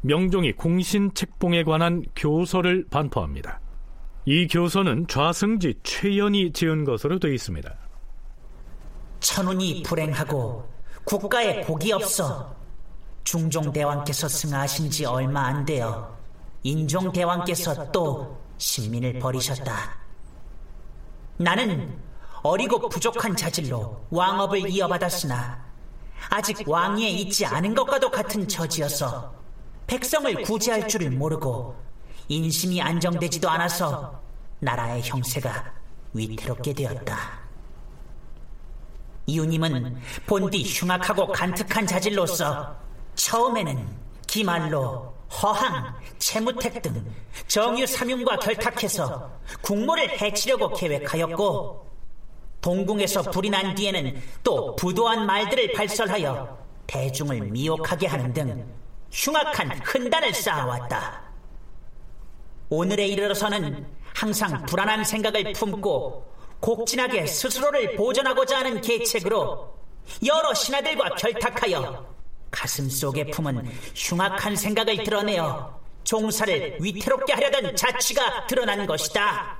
명종이 0.00 0.52
공신 0.52 1.12
책봉에 1.12 1.64
관한 1.64 2.02
교서를 2.16 2.86
반포합니다. 2.90 3.60
이 4.24 4.46
교서는 4.46 5.06
좌승지 5.06 5.74
최연이 5.82 6.52
지은 6.52 6.84
것으로 6.84 7.18
되어 7.18 7.32
있습니다. 7.32 7.70
천운이 9.20 9.82
불행하고 9.82 10.66
국가에 11.04 11.60
복이 11.60 11.92
없어 11.92 12.56
중종대왕께서 13.24 14.28
승하하신 14.28 14.90
지 14.90 15.04
얼마 15.04 15.42
안 15.42 15.64
되어 15.66 16.19
인종대왕께서 16.62 17.90
또 17.90 18.38
신민을 18.58 19.18
버리셨다. 19.18 19.96
나는 21.38 21.98
어리고 22.42 22.88
부족한 22.88 23.36
자질로 23.36 24.04
왕업을 24.10 24.68
이어받았으나 24.68 25.64
아직 26.28 26.68
왕위에 26.68 27.08
있지 27.08 27.46
않은 27.46 27.74
것과도 27.74 28.10
같은 28.10 28.46
처지여서 28.46 29.34
백성을 29.86 30.42
구제할 30.42 30.86
줄을 30.86 31.10
모르고 31.10 31.74
인심이 32.28 32.80
안정되지도 32.80 33.48
않아서 33.48 34.20
나라의 34.60 35.02
형세가 35.02 35.72
위태롭게 36.12 36.74
되었다. 36.74 37.40
이웃님은 39.26 40.00
본디 40.26 40.62
흉악하고 40.64 41.28
간특한 41.28 41.86
자질로서 41.86 42.76
처음에는 43.14 43.86
기말로, 44.26 45.14
허항, 45.30 45.94
채무택 46.18 46.82
등 46.82 47.04
정유 47.46 47.86
삼윤과 47.86 48.38
결탁해서 48.38 49.30
국모를 49.62 50.20
해치려고 50.20 50.74
계획하였고 50.74 51.90
동궁에서 52.60 53.22
불이 53.30 53.48
난 53.50 53.74
뒤에는 53.74 54.20
또 54.42 54.76
부도한 54.76 55.24
말들을 55.26 55.72
발설하여 55.72 56.58
대중을 56.86 57.40
미혹하게 57.42 58.06
하는 58.06 58.32
등 58.32 58.66
흉악한 59.10 59.80
흔단을 59.84 60.34
쌓아왔다. 60.34 61.22
오늘에 62.68 63.06
이르러서는 63.06 63.86
항상 64.14 64.66
불안한 64.66 65.04
생각을 65.04 65.52
품고 65.52 66.30
곡진하게 66.60 67.26
스스로를 67.26 67.96
보존하고자 67.96 68.58
하는 68.58 68.80
계책으로 68.80 69.74
여러 70.26 70.52
신하들과 70.52 71.10
결탁하여 71.10 72.09
가슴 72.50 72.88
속에 72.88 73.26
품은 73.26 73.66
흉악한 73.94 74.56
생각을 74.56 75.02
드러내어 75.04 75.80
종사를 76.04 76.78
위태롭게 76.80 77.32
하려던 77.32 77.76
자취가 77.76 78.46
드러난 78.46 78.86
것이다. 78.86 79.58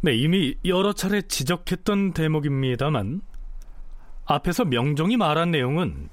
네, 0.00 0.14
이미 0.14 0.56
여러 0.64 0.92
차례 0.92 1.22
지적했던 1.22 2.12
대목입니다만 2.12 3.20
앞에서 4.24 4.64
명종이 4.64 5.16
말한 5.16 5.50
내용은 5.50 6.08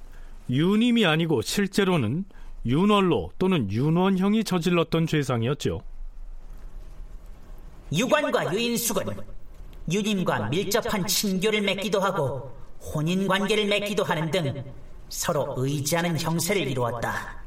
윤임이 0.48 1.06
아니고 1.06 1.42
실제로는 1.42 2.24
윤월로 2.66 3.32
또는 3.38 3.70
윤원형이 3.70 4.44
저질렀던 4.44 5.06
죄상이었죠. 5.06 5.80
유관과 7.92 8.54
유인숙은 8.54 9.04
유님과 9.90 10.48
밀접한 10.48 11.06
친교를 11.06 11.62
맺기도 11.62 12.00
하고 12.00 12.52
혼인 12.80 13.26
관계를 13.26 13.66
맺기도 13.66 14.04
하는 14.04 14.30
등 14.30 14.64
서로 15.10 15.54
의지하는 15.56 16.18
형세를 16.18 16.66
이루었다. 16.68 17.40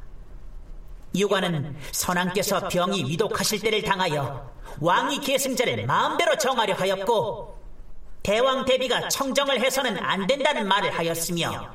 유관은 1.16 1.76
선왕께서 1.92 2.68
병이 2.68 3.04
위독하실 3.04 3.60
때를 3.60 3.82
당하여 3.82 4.52
왕위 4.80 5.20
계승자를 5.20 5.86
마음대로 5.86 6.36
정하려 6.36 6.74
하였고 6.74 7.58
대왕 8.22 8.64
대비가 8.64 9.08
청정을 9.08 9.60
해서는 9.60 9.98
안 9.98 10.26
된다는 10.26 10.66
말을 10.66 10.90
하였으며 10.96 11.70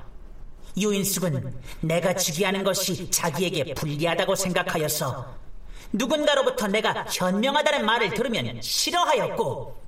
유인숙은 0.77 1.53
내가 1.81 2.13
즉위하는 2.13 2.63
것이 2.63 3.09
자기에게 3.09 3.73
불리하다고 3.73 4.35
생각하여서 4.35 5.35
누군가로부터 5.93 6.67
내가 6.67 7.05
현명하다는 7.05 7.85
말을 7.85 8.13
들으면 8.13 8.61
싫어하였고 8.61 9.79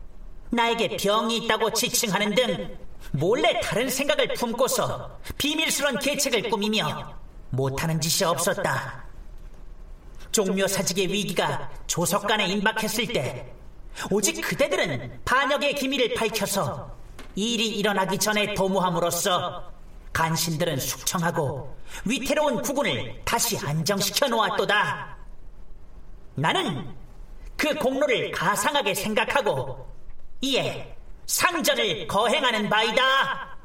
나에게 0.52 0.98
병이 0.98 1.38
있다고 1.38 1.72
지칭하는 1.72 2.36
등 2.36 2.78
몰래 3.12 3.60
다른 3.62 3.90
생각을 3.90 4.34
품고서 4.36 5.20
비밀스러운 5.38 6.00
계책을 6.00 6.50
꾸미며 6.50 7.14
못하는 7.50 8.00
짓이 8.00 8.26
없었다. 8.28 9.04
종묘 10.32 10.68
사직의 10.68 11.12
위기가 11.12 11.70
조석간에 11.88 12.48
임박했을 12.48 13.08
때 13.08 13.54
오직 14.10 14.40
그대들은 14.42 15.22
반역의 15.26 15.76
기밀을 15.76 16.14
밝혀서 16.14 16.96
일이 17.36 17.68
일어나기 17.78 18.18
전에 18.18 18.54
도모함으로써 18.54 19.72
간신들은 20.14 20.80
숙청하고 20.80 21.76
위태로운 22.06 22.62
국군을 22.62 23.22
다시 23.26 23.58
안정시켜 23.58 24.28
놓았도다. 24.28 25.18
나는 26.36 26.96
그 27.58 27.74
공로를 27.76 28.32
가상하게 28.32 28.94
생각하고 28.94 29.88
이에 30.42 30.96
상전을 31.32 32.08
거행하는 32.08 32.70
바이다. 32.70 33.58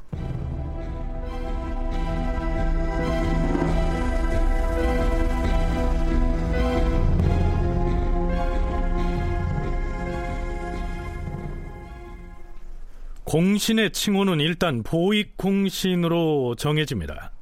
공신의 13.25 13.91
칭호는 13.91 14.39
일단 14.39 14.81
보익공신으로 14.83 16.55
정해집니다. 16.55 17.33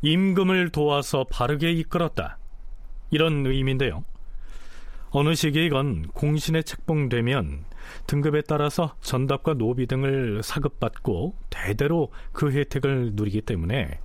임금을 0.00 0.70
도와서 0.70 1.24
바르게 1.24 1.70
이끌었다. 1.72 2.38
이런 3.10 3.44
의미인데요. 3.44 4.06
어느 5.10 5.34
시기에 5.34 5.66
이건 5.66 6.08
공신에 6.08 6.62
책봉되면 6.62 7.73
등급에 8.06 8.42
따라서 8.42 8.94
전답과 9.00 9.54
노비 9.54 9.86
등을 9.86 10.42
사급받고 10.42 11.36
대대로 11.50 12.10
그 12.32 12.52
혜택을 12.52 13.12
누리기 13.14 13.42
때문에 13.42 13.98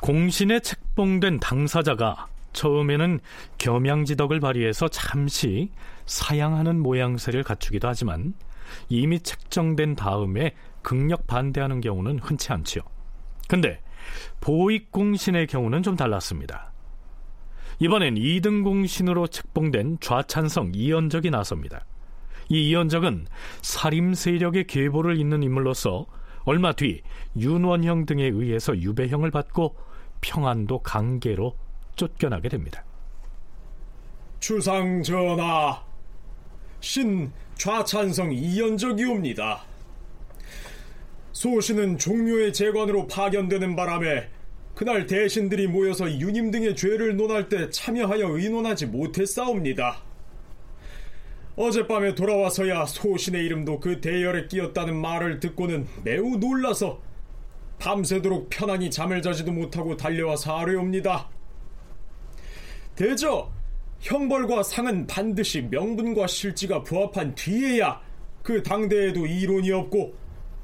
공신에 0.00 0.60
책봉된 0.60 1.40
당사자가 1.40 2.26
처음에는 2.52 3.20
겸양지덕을 3.58 4.40
발휘해서 4.40 4.88
잠시 4.88 5.70
사양하는 6.06 6.80
모양새를 6.80 7.42
갖추기도 7.42 7.88
하지만 7.88 8.34
이미 8.88 9.20
책정된 9.20 9.94
다음에 9.94 10.54
극력 10.82 11.26
반대하는 11.26 11.80
경우는 11.80 12.18
흔치 12.18 12.52
않지요. 12.52 12.82
근데 13.48 13.80
보익 14.40 14.90
공신의 14.90 15.46
경우는 15.46 15.82
좀 15.82 15.96
달랐습니다. 15.96 16.72
이번엔 17.80 18.16
2등 18.16 18.64
공신으로 18.64 19.28
책봉된 19.28 19.98
좌찬성 20.00 20.72
이연적이 20.74 21.30
나섭니다. 21.30 21.84
이 22.48 22.68
이연적은 22.68 23.26
살림 23.62 24.14
세력의 24.14 24.66
계보를 24.66 25.18
잇는 25.18 25.42
인물로서 25.42 26.06
얼마 26.44 26.72
뒤 26.72 27.02
윤원형 27.36 28.06
등에 28.06 28.24
의해서 28.24 28.76
유배형을 28.76 29.30
받고 29.30 29.76
평안도 30.20 30.78
강계로 30.80 31.54
쫓겨나게 31.96 32.48
됩니다. 32.48 32.84
주상 34.40 35.02
전하, 35.02 35.82
신 36.80 37.30
좌찬성 37.56 38.32
이연적이옵니다. 38.32 39.62
소신은 41.32 41.98
종묘의 41.98 42.52
재관으로 42.52 43.06
파견되는 43.08 43.76
바람에 43.76 44.28
그날 44.74 45.06
대신들이 45.06 45.66
모여서 45.66 46.10
유님 46.10 46.50
등의 46.50 46.76
죄를 46.76 47.16
논할 47.16 47.48
때 47.48 47.68
참여하여 47.68 48.28
의논하지 48.28 48.86
못했사옵니다. 48.86 50.07
어젯밤에 51.58 52.14
돌아와서야 52.14 52.86
소신의 52.86 53.44
이름도 53.44 53.80
그 53.80 54.00
대열에 54.00 54.46
끼었다는 54.46 54.96
말을 54.96 55.40
듣고는 55.40 55.88
매우 56.04 56.36
놀라서 56.36 57.00
밤새도록 57.80 58.48
편안히 58.48 58.92
잠을 58.92 59.20
자지도 59.20 59.50
못하고 59.50 59.96
달려와서 59.96 60.56
아뢰옵니다. 60.56 61.28
대저 62.94 63.50
형벌과 63.98 64.62
상은 64.62 65.08
반드시 65.08 65.62
명분과 65.62 66.28
실지가 66.28 66.84
부합한 66.84 67.34
뒤에야 67.34 68.00
그 68.44 68.62
당대에도 68.62 69.26
이론이 69.26 69.72
없고 69.72 70.14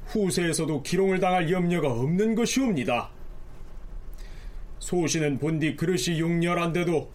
후세에서도 0.05 0.81
기롱을 0.81 1.19
당할 1.19 1.51
염려가 1.51 1.91
없는 1.91 2.35
것이옵니다. 2.35 3.09
소신은 4.79 5.39
본디 5.39 5.75
그릇이 5.75 6.21
용렬한데도 6.21 7.11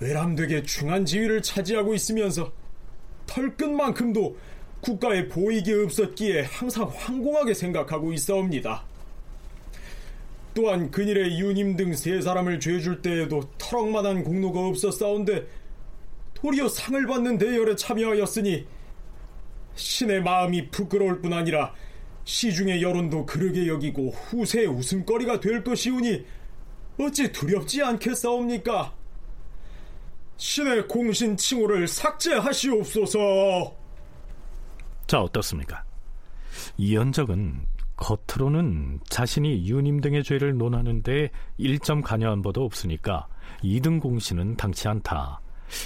외람되게 0.00 0.64
중한 0.64 1.06
지위를 1.06 1.40
차지하고 1.40 1.94
있으면서 1.94 2.52
털끝만큼도 3.32 4.36
국가에 4.82 5.28
보이기 5.28 5.72
없었기에 5.72 6.42
항상 6.42 6.90
황공하게 6.94 7.54
생각하고 7.54 8.12
있사옵니다. 8.12 8.84
또한 10.54 10.90
근일에 10.90 11.38
유님 11.38 11.76
등 11.76 11.94
세 11.94 12.20
사람을 12.20 12.60
죄줄 12.60 13.00
때에도 13.00 13.48
터럭만한 13.56 14.22
공로가 14.22 14.60
없었사온데 14.66 15.46
도리어 16.34 16.68
상을 16.68 17.06
받는 17.06 17.38
대열에 17.38 17.74
참여하였으니 17.74 18.66
신의 19.76 20.22
마음이 20.22 20.68
부끄러울 20.70 21.22
뿐 21.22 21.32
아니라 21.32 21.72
시중의 22.24 22.82
여론도 22.82 23.24
그르게 23.24 23.66
여기고 23.66 24.10
후세의 24.10 24.66
웃음거리가 24.66 25.40
될 25.40 25.64
것이오니 25.64 26.26
어찌 26.98 27.32
두렵지 27.32 27.82
않겠사옵니까? 27.82 29.01
신의 30.36 30.88
공신 30.88 31.36
칭호를 31.36 31.86
삭제하시옵소서. 31.88 33.76
자, 35.06 35.20
어떻습니까? 35.20 35.84
이연적은 36.76 37.66
겉으로는 37.96 39.00
자신이 39.08 39.68
유님 39.68 40.00
등의 40.00 40.24
죄를 40.24 40.56
논하는데 40.56 41.30
1점 41.58 42.02
관여한 42.02 42.42
바도 42.42 42.64
없으니까 42.64 43.28
2등 43.62 44.00
공신은 44.00 44.56
당치 44.56 44.88
않다. 44.88 45.40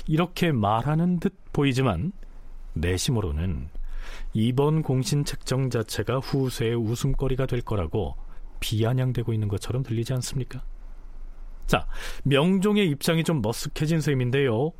이렇게 0.06 0.52
말하는 0.52 1.20
듯 1.20 1.34
보이지만 1.52 2.12
내심으로는 2.74 3.68
이번 4.32 4.82
공신 4.82 5.24
책정 5.24 5.70
자체가 5.70 6.18
후세의 6.18 6.74
웃음거리가 6.74 7.46
될 7.46 7.60
거라고 7.62 8.16
비아냥대고 8.60 9.32
있는 9.32 9.48
것처럼 9.48 9.82
들리지 9.82 10.12
않습니까? 10.14 10.62
자, 11.66 11.86
명종의 12.22 12.88
입장이 12.90 13.24
좀 13.24 13.42
머쓱해진 13.42 14.00
셈인데요. 14.00 14.72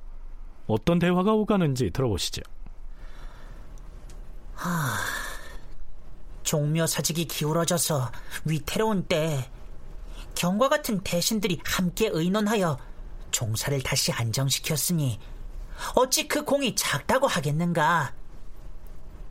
어떤 0.67 0.99
대화가 0.99 1.33
오가는지 1.33 1.91
들어보시죠. 1.91 2.43
하, 4.55 4.97
종묘 6.43 6.87
사직이 6.87 7.27
기울어져서 7.27 8.11
위태로운 8.45 9.05
때 9.05 9.51
경과 10.35 10.69
같은 10.69 11.01
대신들이 11.01 11.61
함께 11.65 12.09
의논하여 12.13 12.79
종사를 13.31 13.83
다시 13.83 14.13
안정시켰으니 14.13 15.19
어찌 15.95 16.29
그 16.29 16.45
공이 16.45 16.75
작다고 16.75 17.27
하겠는가? 17.27 18.15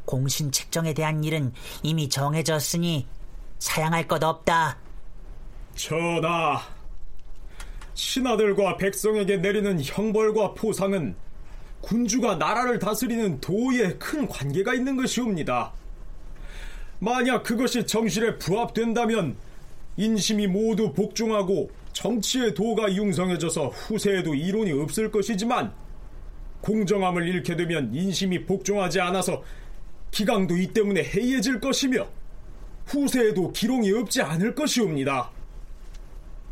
공신 0.05 0.51
책정에 0.51 0.93
대한 0.93 1.23
일은 1.23 1.53
이미 1.81 2.07
정해졌으니 2.09 3.07
사양할 3.59 4.07
것 4.07 4.23
없다. 4.23 4.77
전하, 5.75 6.61
신하들과 7.95 8.77
백성에게 8.77 9.37
내리는 9.37 9.79
형벌과 9.81 10.53
포상은 10.53 11.15
군주가 11.81 12.35
나라를 12.35 12.77
다스리는 12.77 13.39
도에 13.39 13.93
큰 13.97 14.27
관계가 14.27 14.73
있는 14.73 14.97
것이옵니다. 14.97 15.71
만약 16.99 17.43
그것이 17.43 17.85
정실에 17.85 18.37
부합된다면 18.37 19.35
인심이 19.97 20.47
모두 20.47 20.91
복종하고 20.91 21.69
정치의 21.93 22.53
도가 22.53 22.93
융성해져서 22.93 23.67
후세에도 23.69 24.35
이론이 24.35 24.73
없을 24.73 25.09
것이지만 25.09 25.73
공정함을 26.61 27.27
잃게 27.27 27.55
되면 27.55 27.93
인심이 27.93 28.45
복종하지 28.45 28.99
않아서 28.99 29.43
기강도 30.11 30.57
이 30.57 30.67
때문에 30.67 31.03
해이해질 31.03 31.61
것이며 31.61 32.07
후세에도 32.87 33.53
기롱이 33.53 33.91
없지 33.91 34.21
않을 34.21 34.55
것이옵니다. 34.55 35.31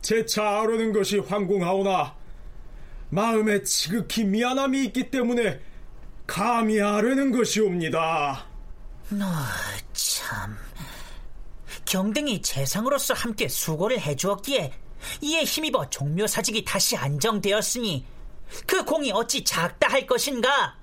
재차 0.03 0.61
아르는 0.61 0.93
것이 0.93 1.17
황공하오나 1.17 2.15
마음에 3.09 3.63
지극히 3.63 4.23
미안함이 4.23 4.85
있기 4.85 5.09
때문에 5.09 5.59
감히 6.27 6.79
아르는 6.81 7.31
것이옵니다. 7.31 8.45
아, 9.19 9.53
참. 9.93 10.57
경등이 11.85 12.41
재상으로서 12.41 13.13
함께 13.13 13.47
수고를 13.47 13.99
해주었기에 13.99 14.73
이에 15.21 15.43
힘입어 15.43 15.89
종묘사직이 15.89 16.63
다시 16.65 16.95
안정되었으니 16.95 18.05
그 18.65 18.83
공이 18.83 19.11
어찌 19.11 19.43
작다 19.43 19.89
할 19.89 20.05
것인가? 20.05 20.77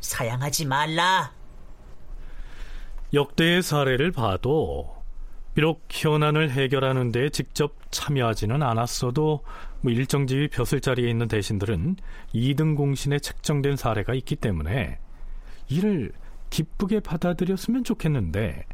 사양하지 0.00 0.66
말라. 0.66 1.32
역대의 3.12 3.62
사례를 3.62 4.12
봐도 4.12 4.99
비록 5.60 5.86
현안을 5.90 6.52
해결하는 6.52 7.12
데 7.12 7.28
직접 7.28 7.74
참여하지는 7.90 8.62
않았어도 8.62 9.44
뭐 9.82 9.92
일정 9.92 10.26
지위 10.26 10.48
벼슬 10.48 10.80
자리에 10.80 11.10
있는 11.10 11.28
대신들은 11.28 11.96
2등 12.34 12.76
공신에 12.76 13.18
책정된 13.18 13.76
사례가 13.76 14.14
있기 14.14 14.36
때문에 14.36 14.98
이를 15.68 16.12
기쁘게 16.48 17.00
받아들였으면 17.00 17.84
좋겠는데 17.84 18.64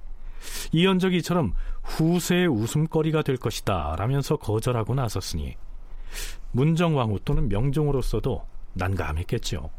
이현적이 0.71 1.17
이처럼 1.17 1.55
후세의 1.83 2.47
웃음거리가 2.47 3.23
될 3.23 3.37
것이다 3.37 3.97
라면서 3.99 4.37
거절하고 4.37 4.95
나섰으니 4.95 5.57
문정왕후 6.53 7.19
또는 7.25 7.49
명종으로서도 7.49 8.47
난감했겠죠. 8.75 9.71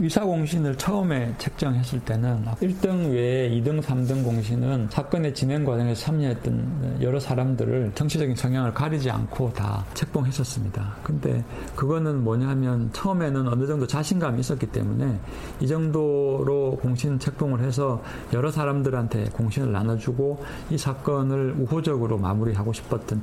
위사공신을 0.00 0.76
처음에 0.76 1.34
책정했을 1.38 2.00
때는 2.00 2.44
1등 2.60 3.12
외에 3.12 3.50
2등, 3.50 3.82
3등 3.82 4.22
공신은 4.22 4.88
사건의 4.90 5.34
진행 5.34 5.64
과정에서 5.64 6.00
참여했던 6.02 6.98
여러 7.02 7.18
사람들을 7.18 7.92
정치적인 7.94 8.36
성향을 8.36 8.74
가리지 8.74 9.10
않고 9.10 9.52
다 9.54 9.84
책봉했었습니다. 9.94 10.96
근데 11.02 11.44
그거는 11.74 12.22
뭐냐면 12.22 12.90
처음에는 12.92 13.48
어느 13.48 13.66
정도 13.66 13.86
자신감이 13.86 14.40
있었기 14.40 14.66
때문에 14.66 15.18
이 15.60 15.66
정도로 15.66 16.78
공신 16.80 17.18
책봉을 17.18 17.60
해서 17.60 18.02
여러 18.32 18.50
사람들한테 18.50 19.30
공신을 19.32 19.72
나눠주고 19.72 20.44
이 20.70 20.78
사건을 20.78 21.56
우호적으로 21.58 22.18
마무리하고 22.18 22.72
싶었던 22.72 23.20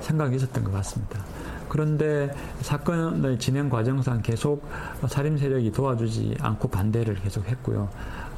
생각이 0.00 0.36
있었던 0.36 0.64
것 0.64 0.72
같습니다. 0.72 1.20
그런데 1.68 2.34
사건의 2.60 3.38
진행 3.38 3.68
과정상 3.68 4.22
계속 4.22 4.68
살인 5.08 5.36
세력이 5.36 5.72
도와주지 5.72 6.36
않고 6.40 6.68
반대를 6.68 7.16
계속했고요. 7.16 7.88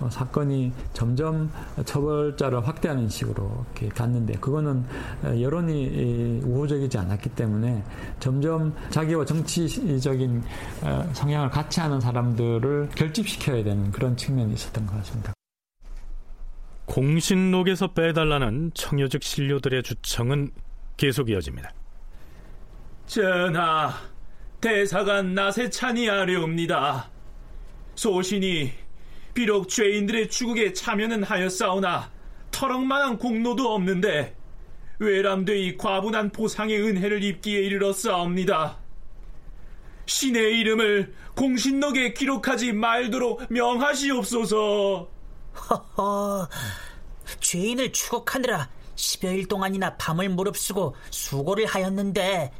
어, 0.00 0.08
사건이 0.10 0.72
점점 0.94 1.50
처벌자를 1.84 2.66
확대하는 2.66 3.08
식으로 3.08 3.64
이렇게 3.74 3.88
갔는데 3.88 4.34
그거는 4.34 4.84
여론이 5.24 6.40
우호적이지 6.44 6.96
않았기 6.96 7.30
때문에 7.30 7.84
점점 8.18 8.74
자기와 8.90 9.24
정치적인 9.24 10.42
어, 10.82 11.10
성향을 11.12 11.50
같이 11.50 11.80
하는 11.80 12.00
사람들을 12.00 12.90
결집시켜야 12.94 13.62
되는 13.62 13.90
그런 13.90 14.16
측면이 14.16 14.54
있었던 14.54 14.86
것 14.86 14.96
같습니다. 14.98 15.32
공신록에서 16.86 17.92
빼달라는 17.92 18.72
청요직 18.74 19.22
신료들의 19.22 19.82
주청은 19.84 20.50
계속 20.96 21.30
이어집니다. 21.30 21.72
전하, 23.10 23.92
대사가 24.60 25.20
낫에 25.20 25.68
찬이 25.68 26.08
아뢰옵니다. 26.08 27.10
소신이 27.96 28.70
비록 29.34 29.68
죄인들의 29.68 30.30
추국에 30.30 30.72
참여는 30.72 31.24
하였사오나 31.24 32.08
터럭만한 32.52 33.18
공로도 33.18 33.74
없는데 33.74 34.36
외람되이 35.00 35.76
과분한 35.76 36.30
보상의 36.30 36.80
은혜를 36.80 37.24
입기에 37.24 37.58
이르렀사옵니다. 37.62 38.78
신의 40.06 40.60
이름을 40.60 41.12
공신록에 41.34 42.14
기록하지 42.14 42.74
말도록 42.74 43.42
명하시옵소서. 43.50 45.08
허허, 45.68 46.48
죄인을 47.40 47.90
추국하느라 47.90 48.68
10여일 48.94 49.48
동안이나 49.48 49.96
밤을 49.96 50.28
무릅쓰고 50.28 50.94
수고를 51.10 51.66
하였는데 51.66 52.52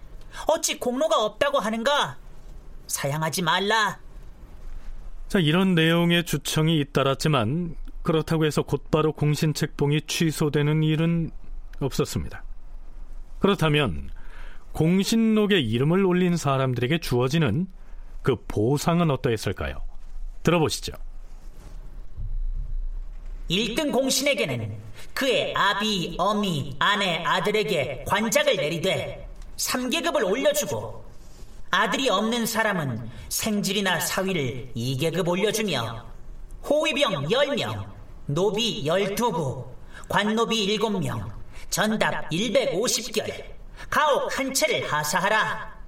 어찌 0.47 0.79
공로가 0.79 1.25
없다고 1.25 1.59
하는가? 1.59 2.17
사양하지 2.87 3.43
말라. 3.43 3.99
자, 5.29 5.39
이런 5.39 5.75
내용의 5.75 6.25
주청이 6.25 6.81
잇따랐지만 6.81 7.77
그렇다고 8.03 8.47
해서 8.47 8.63
곧바로 8.63 9.13
공신 9.13 9.55
책봉이 9.55 10.03
취소되는 10.07 10.83
일은 10.83 11.31
없었습니다. 11.81 12.43
그렇다면 13.39 14.11
공신록에 14.73 15.61
이름을 15.61 16.05
올린 16.05 16.37
사람들에게 16.37 16.99
주어지는 16.99 17.67
그 18.23 18.37
보상은 18.47 19.11
어떠했을까요? 19.11 19.83
들어보시죠. 20.43 20.93
1등 23.51 23.93
공신에게는 23.93 24.77
그의 25.15 25.55
아비, 25.55 26.15
어미, 26.19 26.77
아내, 26.79 27.23
아들에게 27.25 28.05
관작을 28.07 28.57
내리되 28.57 29.29
3계급을 29.61 30.25
올려주고 30.25 31.05
아들이 31.71 32.09
없는 32.09 32.47
사람은 32.47 33.11
생질이나 33.29 34.01
사위를 34.01 34.73
2계급 34.75 35.29
올려주며 35.29 36.07
호위병 36.65 37.29
10명, 37.29 37.87
노비 38.27 38.85
12구, 38.85 39.67
관노비 40.09 40.79
7명, 40.79 41.31
전답 41.69 42.29
150결, 42.31 43.45
가옥 43.89 44.39
한 44.39 44.53
채를 44.53 44.91
하사하라. 44.93 45.79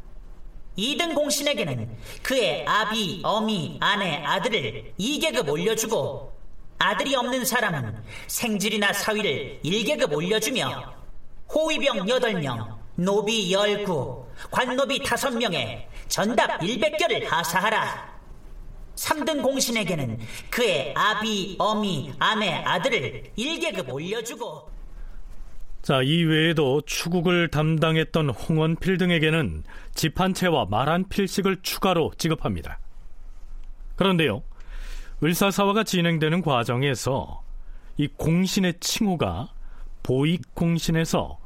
2등 0.79 1.15
공신에게는 1.15 1.99
그의 2.23 2.65
아비, 2.67 3.21
어미, 3.25 3.79
아내, 3.81 4.23
아들을 4.25 4.95
2계급 4.99 5.49
올려주고 5.49 6.33
아들이 6.79 7.15
없는 7.15 7.45
사람은 7.45 8.03
생질이나 8.29 8.93
사위를 8.93 9.61
1계급 9.65 10.13
올려주며 10.13 10.95
호위병 11.53 12.07
8명, 12.07 12.82
노비 12.97 13.53
열구, 13.53 14.27
관노비 14.51 15.03
다섯 15.05 15.31
명에 15.31 15.89
전답 16.09 16.59
100결을 16.61 17.25
하사하라. 17.27 18.13
3등 18.97 19.43
공신에게는 19.43 20.19
그의 20.51 20.93
아비, 20.95 21.57
어미, 21.59 22.13
아내, 22.19 22.53
아들을 22.65 23.33
1계급 23.37 23.89
올려주고 23.93 24.71
자, 25.81 26.01
이 26.03 26.23
외에도 26.23 26.81
추국을 26.83 27.49
담당했던 27.49 28.31
홍원필 28.31 28.99
등에게는 28.99 29.65
집 29.95 30.21
한 30.21 30.35
채와 30.35 30.67
말 30.67 30.89
한 30.89 31.09
필씩을 31.09 31.63
추가로 31.63 32.13
지급합니다. 32.19 32.79
그런데요, 33.97 34.43
을사사화가 35.25 35.85
진행되는 35.85 36.43
과정에서 36.43 37.43
이 37.97 38.07
공신의 38.09 38.75
칭호가 38.81 39.49
보익 40.03 40.55
공신에서 40.55 41.39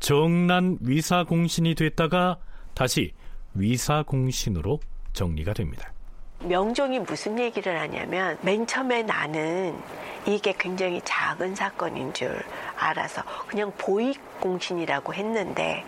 정난 0.00 0.78
위사공신이 0.80 1.74
됐다가 1.74 2.38
다시 2.74 3.12
위사공신으로 3.54 4.80
정리가 5.12 5.52
됩니다. 5.54 5.92
명종이 6.40 6.98
무슨 6.98 7.38
얘기를 7.38 7.80
하냐면 7.80 8.36
맨 8.42 8.66
처음에 8.66 9.02
나는 9.02 9.78
이게 10.26 10.54
굉장히 10.58 11.00
작은 11.04 11.54
사건인 11.54 12.12
줄 12.12 12.42
알아서 12.76 13.22
그냥 13.46 13.72
보익 13.78 14.40
공신이라고 14.40 15.14
했는데 15.14 15.84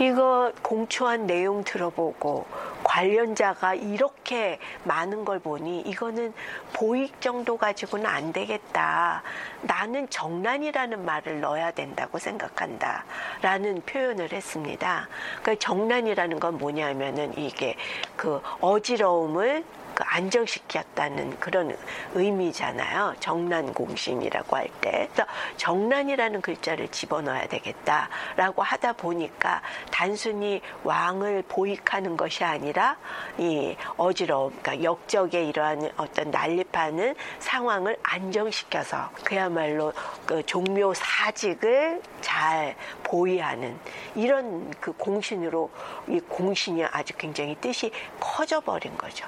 이거 0.00 0.52
공초한 0.62 1.26
내용 1.26 1.62
들어보고 1.64 2.46
관련자가 2.84 3.74
이렇게 3.74 4.58
많은 4.84 5.24
걸 5.24 5.38
보니 5.38 5.80
이거는 5.82 6.32
보익 6.72 7.20
정도 7.20 7.56
가지고는 7.56 8.06
안 8.06 8.32
되겠다. 8.32 9.22
나는 9.62 10.08
정난이라는 10.10 11.04
말을 11.04 11.40
넣어야 11.40 11.70
된다고 11.70 12.18
생각한다. 12.18 13.04
라는 13.40 13.82
표현을 13.82 14.32
했습니다. 14.32 15.08
그러니까 15.42 15.54
정난이라는 15.66 16.40
건 16.40 16.58
뭐냐면은 16.58 17.36
이게 17.38 17.76
그 18.16 18.40
어지러움을 18.60 19.64
그 19.64 19.81
안정시켰다는 20.06 21.38
그런 21.38 21.76
의미잖아요. 22.14 23.14
정난 23.20 23.72
공신이라고 23.72 24.56
할 24.56 24.68
때. 24.80 25.08
그래서 25.12 25.28
정난이라는 25.56 26.40
글자를 26.40 26.88
집어넣어야 26.88 27.46
되겠다라고 27.48 28.62
하다 28.62 28.94
보니까 28.94 29.62
단순히 29.90 30.60
왕을 30.84 31.44
보익하는 31.48 32.16
것이 32.16 32.44
아니라 32.44 32.96
이 33.38 33.76
어지러움, 33.96 34.56
그러니까 34.62 34.84
역적의 34.84 35.48
이러한 35.48 35.90
어떤 35.96 36.30
난립하는 36.30 37.14
상황을 37.38 37.96
안정시켜서 38.02 39.10
그야말로 39.24 39.92
그 40.26 40.44
종묘 40.44 40.94
사직을 40.94 42.02
잘 42.20 42.76
보위하는 43.02 43.78
이런 44.14 44.70
그 44.80 44.92
공신으로 44.92 45.70
이 46.08 46.20
공신이 46.20 46.84
아주 46.84 47.14
굉장히 47.16 47.54
뜻이 47.56 47.90
커져버린 48.20 48.96
거죠. 48.96 49.26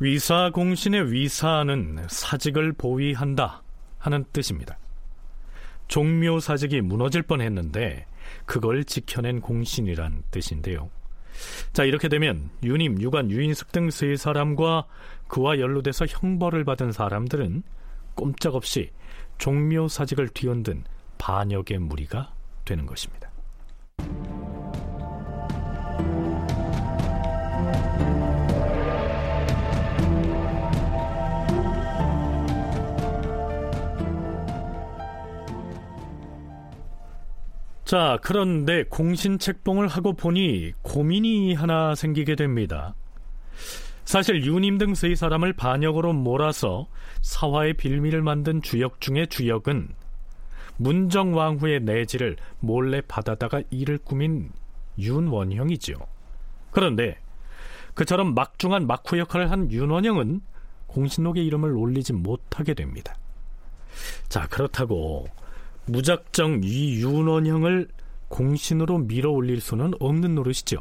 위사 0.00 0.50
공신의 0.50 1.12
위사는 1.12 2.06
사직을 2.08 2.72
보위한다 2.72 3.62
하는 3.98 4.24
뜻입니다. 4.32 4.78
종묘 5.88 6.38
사직이 6.40 6.80
무너질 6.80 7.22
뻔했는데 7.22 8.06
그걸 8.46 8.84
지켜낸 8.84 9.40
공신이란 9.40 10.22
뜻인데요. 10.30 10.90
자 11.72 11.84
이렇게 11.84 12.08
되면 12.08 12.50
유님, 12.62 13.00
유관, 13.00 13.30
유인숙 13.30 13.72
등 13.72 13.90
세 13.90 14.16
사람과 14.16 14.86
그와 15.26 15.58
연루돼서 15.58 16.06
형벌을 16.06 16.64
받은 16.64 16.92
사람들은 16.92 17.62
꼼짝없이 18.14 18.90
종묘 19.38 19.88
사직을 19.88 20.28
뒤흔든 20.28 20.84
반역의 21.18 21.78
무리가 21.78 22.32
되는 22.64 22.86
것입니다. 22.86 23.30
자, 37.88 38.18
그런데 38.20 38.84
공신책봉을 38.84 39.88
하고 39.88 40.12
보니 40.12 40.74
고민이 40.82 41.54
하나 41.54 41.94
생기게 41.94 42.34
됩니다. 42.34 42.94
사실 44.04 44.44
유님 44.44 44.76
등 44.76 44.92
세 44.92 45.14
사람을 45.14 45.54
반역으로 45.54 46.12
몰아서 46.12 46.86
사화의 47.22 47.78
빌미를 47.78 48.20
만든 48.20 48.60
주역 48.60 49.00
중의 49.00 49.28
주역은 49.28 49.88
문정왕후의 50.76 51.80
내지를 51.80 52.36
몰래 52.60 53.00
받아다가 53.00 53.62
이를 53.70 53.96
꾸민 53.96 54.52
윤원형이지요. 54.98 55.96
그런데 56.70 57.16
그처럼 57.94 58.34
막중한 58.34 58.86
막후 58.86 59.18
역할을 59.18 59.50
한 59.50 59.72
윤원형은 59.72 60.42
공신록의 60.88 61.46
이름을 61.46 61.74
올리지 61.74 62.12
못하게 62.12 62.74
됩니다. 62.74 63.16
자, 64.28 64.46
그렇다고 64.46 65.26
무작정 65.88 66.60
이 66.64 67.00
윤원형을 67.00 67.88
공신으로 68.28 68.98
밀어 68.98 69.30
올릴 69.30 69.60
수는 69.60 69.92
없는 70.00 70.34
노릇이죠. 70.34 70.78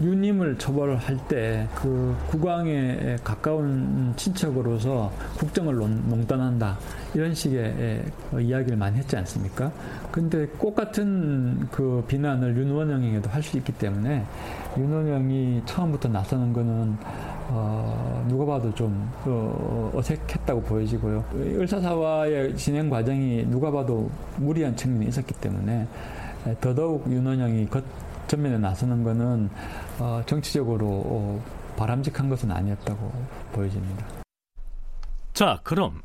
유님을 0.00 0.58
처벌할 0.58 1.16
때 1.28 1.68
그 1.76 2.16
국왕에 2.26 3.16
가까운 3.22 4.12
친척으로서 4.16 5.12
국정을 5.38 5.76
농단한다 5.76 6.76
이런 7.14 7.32
식의 7.32 8.02
이야기를 8.40 8.76
많이 8.76 8.98
했지 8.98 9.16
않습니까? 9.16 9.70
근데 10.10 10.50
똑 10.58 10.74
같은 10.74 11.68
그 11.70 12.04
비난을 12.08 12.56
윤원영에게도 12.56 13.30
할 13.30 13.40
수 13.40 13.56
있기 13.58 13.72
때문에 13.72 14.24
윤원영이 14.76 15.62
처음부터 15.64 16.08
나서는 16.08 16.52
거는 16.52 16.96
어, 17.48 18.24
누가 18.28 18.44
봐도 18.46 18.74
좀 18.74 19.10
어, 19.26 19.90
어색했다고 19.94 20.62
보여지고요. 20.62 21.24
을사사화의 21.34 22.56
진행 22.56 22.88
과정이 22.88 23.44
누가 23.46 23.70
봐도 23.70 24.10
무리한 24.36 24.74
측면이 24.76 25.08
있었기 25.08 25.34
때문에 25.34 25.86
더더욱 26.60 27.10
윤원영이 27.10 27.66
겉 27.68 27.84
전면에 28.26 28.58
나서는 28.58 29.04
것은 29.04 29.50
어, 29.98 30.22
정치적으로 30.26 30.86
어, 30.86 31.44
바람직한 31.76 32.28
것은 32.28 32.50
아니었다고 32.50 33.12
보여집니다. 33.52 34.06
자, 35.32 35.60
그럼 35.62 36.02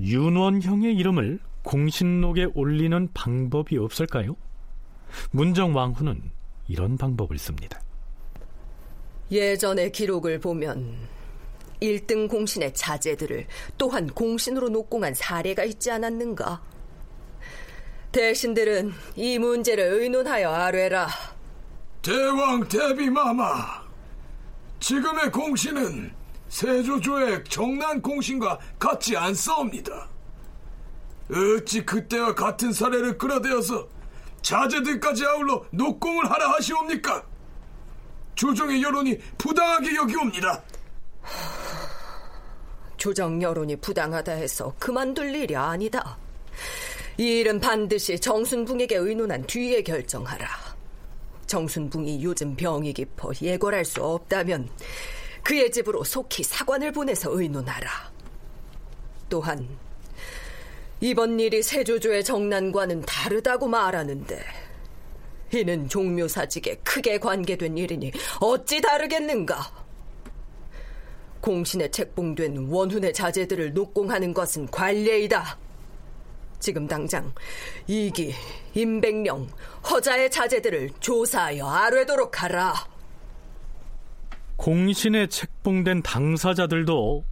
윤원형의 0.00 0.94
이름을 0.96 1.38
공신록에 1.62 2.48
올리는 2.54 3.08
방법이 3.12 3.78
없을까요? 3.78 4.36
문정왕후는 5.30 6.20
이런 6.68 6.96
방법을 6.96 7.38
씁니다. 7.38 7.80
예전의 9.30 9.92
기록을 9.92 10.38
보면 10.38 10.96
1등 11.82 12.28
공신의 12.28 12.74
자제들을 12.74 13.46
또한 13.76 14.06
공신으로 14.06 14.68
녹공한 14.68 15.14
사례가 15.14 15.64
있지 15.64 15.90
않았는가? 15.90 16.62
대신들은 18.12 18.92
이 19.16 19.38
문제를 19.38 19.84
의논하여 19.84 20.50
아뢰라. 20.50 21.08
대왕 22.00 22.66
대비마마, 22.68 23.82
지금의 24.80 25.32
공신은 25.32 26.12
세조조의 26.48 27.44
정난 27.48 28.00
공신과 28.00 28.58
같지 28.78 29.16
않사옵니다. 29.16 30.08
어찌 31.28 31.84
그때와 31.84 32.34
같은 32.34 32.72
사례를 32.72 33.18
끌어대어서 33.18 33.88
자제들까지 34.40 35.26
아울러 35.26 35.64
녹공을 35.72 36.30
하라 36.30 36.52
하시옵니까? 36.52 37.26
조정의 38.36 38.82
여론이 38.82 39.18
부당하게 39.38 39.96
여기옵니다. 39.96 40.62
조정 42.96 43.42
여론이 43.42 43.76
부당하다 43.76 44.32
해서 44.32 44.74
그만둘 44.78 45.34
일이 45.34 45.56
아니다. 45.56 46.18
이 47.18 47.40
일은 47.40 47.60
반드시 47.60 48.18
정순붕에게 48.20 48.96
의논한 48.96 49.42
뒤에 49.46 49.82
결정하라. 49.82 50.46
정순붕이 51.46 52.22
요즘 52.22 52.54
병이 52.54 52.92
깊어 52.92 53.30
예궐할 53.40 53.84
수 53.84 54.02
없다면 54.02 54.68
그의 55.42 55.70
집으로 55.70 56.04
속히 56.04 56.42
사관을 56.42 56.92
보내서 56.92 57.30
의논하라. 57.32 57.88
또한 59.28 59.66
이번 61.00 61.38
일이 61.40 61.62
세조조의 61.62 62.24
정난과는 62.24 63.02
다르다고 63.02 63.68
말하는데 63.68 64.44
이는 65.52 65.88
종묘사직에 65.88 66.76
크게 66.82 67.18
관계된 67.18 67.76
일이니 67.78 68.12
어찌 68.40 68.80
다르겠는가? 68.80 69.86
공신에 71.40 71.88
책봉된 71.90 72.68
원훈의 72.68 73.12
자제들을 73.12 73.72
녹공하는 73.72 74.34
것은 74.34 74.66
관례이다. 74.66 75.56
지금 76.58 76.88
당장 76.88 77.32
이기, 77.86 78.34
임백령, 78.74 79.46
허자의 79.88 80.30
자제들을 80.30 80.90
조사하여 80.98 81.66
아뢰도록 81.66 82.42
하라. 82.42 82.74
공신에 84.56 85.28
책봉된 85.28 86.02
당사자들도 86.02 87.24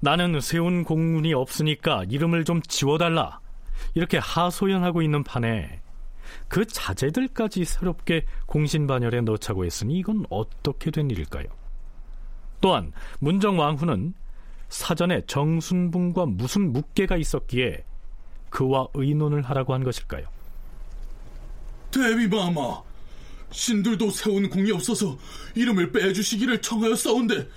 나는 0.00 0.40
세운 0.40 0.84
공문이 0.84 1.34
없으니까 1.34 2.04
이름을 2.08 2.44
좀 2.44 2.62
지워달라. 2.62 3.40
이렇게 3.94 4.18
하소연하고 4.18 5.02
있는 5.02 5.24
판에 5.24 5.80
그 6.48 6.66
자제들까지 6.66 7.64
새롭게 7.64 8.26
공신반열에 8.46 9.20
넣자고 9.22 9.64
했으니 9.64 9.98
이건 9.98 10.24
어떻게 10.30 10.90
된 10.90 11.10
일일까요? 11.10 11.46
또한 12.60 12.92
문정왕후는 13.20 14.14
사전에 14.68 15.22
정순붕과 15.26 16.26
무슨 16.26 16.72
묵계가 16.72 17.16
있었기에 17.16 17.84
그와 18.50 18.88
의논을 18.94 19.42
하라고 19.42 19.74
한 19.74 19.84
것일까요? 19.84 20.26
대비마마, 21.90 22.82
신들도 23.50 24.10
세운 24.10 24.48
공이 24.48 24.72
없어서 24.72 25.16
이름을 25.54 25.92
빼주시기를 25.92 26.60
청하였사온데 26.60 27.48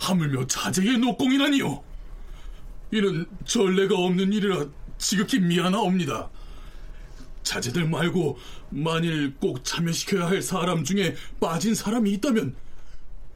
하물며 0.00 0.46
자제의 0.46 0.98
녹공이라니요. 0.98 1.82
이는 2.92 3.26
전례가 3.44 3.96
없는 3.96 4.32
일이라 4.32 4.66
지극히 4.98 5.40
미안하옵니다. 5.40 6.30
자제들 7.44 7.86
말고 7.86 8.38
만일 8.70 9.34
꼭 9.36 9.64
참여시켜야 9.64 10.26
할 10.26 10.42
사람 10.42 10.82
중에 10.82 11.14
빠진 11.38 11.74
사람이 11.74 12.10
있다면 12.14 12.56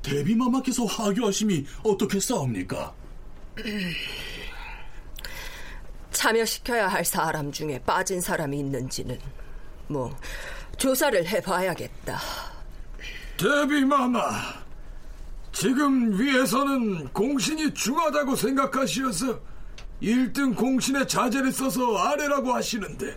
대비마마께서 0.02 0.84
하교하심이 0.86 1.66
어떻게 1.84 2.18
싸웁니까? 2.18 2.94
참여시켜야 6.10 6.88
할 6.88 7.04
사람 7.04 7.52
중에 7.52 7.80
빠진 7.84 8.20
사람이 8.20 8.58
있는지는 8.58 9.18
뭐 9.86 10.16
조사를 10.78 11.26
해봐야겠다. 11.26 12.20
데비마마, 13.36 14.30
지금 15.52 16.18
위에서는 16.18 17.08
공신이 17.08 17.74
중하다고 17.74 18.34
생각하시어서 18.34 19.40
1등 20.02 20.56
공신의 20.56 21.06
자제를 21.06 21.52
써서 21.52 21.96
아래라고 21.98 22.54
하시는데 22.54 23.16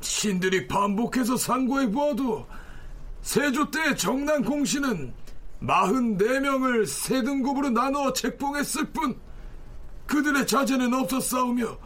신들이 0.00 0.66
반복해서 0.66 1.36
상고해 1.36 1.90
보아도 1.90 2.46
세조 3.22 3.70
때의 3.70 3.96
정난 3.96 4.42
공신은 4.42 5.12
44명을 5.62 6.86
세 6.86 7.22
등급으로 7.22 7.70
나누어 7.70 8.12
책봉했을 8.12 8.86
뿐 8.92 9.18
그들의 10.06 10.46
자제는 10.46 10.94
없었사오며 10.94 11.78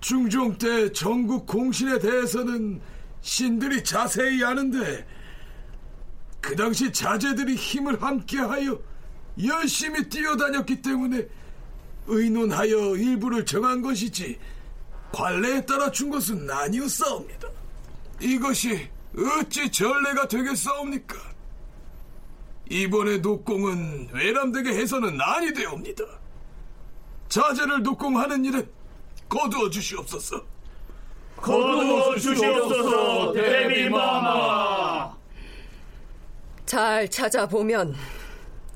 중종 0.00 0.56
때 0.56 0.92
전국 0.92 1.46
공신에 1.46 1.98
대해서는 1.98 2.80
신들이 3.20 3.82
자세히 3.82 4.44
아는데 4.44 5.06
그 6.40 6.54
당시 6.54 6.92
자제들이 6.92 7.56
힘을 7.56 8.00
함께하여 8.00 8.80
열심히 9.44 10.08
뛰어다녔기 10.08 10.82
때문에 10.82 11.26
의논하여 12.06 12.96
일부를 12.96 13.44
정한 13.44 13.82
것이지 13.82 14.38
관례에 15.12 15.64
따라 15.64 15.90
준 15.90 16.10
것은 16.10 16.50
아니었사옵니다. 16.50 17.48
이것이 18.20 18.88
어찌 19.16 19.70
전례가 19.70 20.28
되겠사옵니까? 20.28 21.16
이번에 22.70 23.18
녹공은 23.18 24.10
외람되게 24.12 24.70
해서는 24.70 25.18
아니 25.20 25.52
되옵니다. 25.52 26.04
자제를 27.28 27.82
녹공하는 27.82 28.44
일은 28.44 28.68
거두어 29.28 29.70
주시옵소서. 29.70 30.42
거두어 31.36 32.16
주시옵소서, 32.16 33.32
대비마마. 33.32 35.16
잘 36.66 37.08
찾아보면 37.08 37.94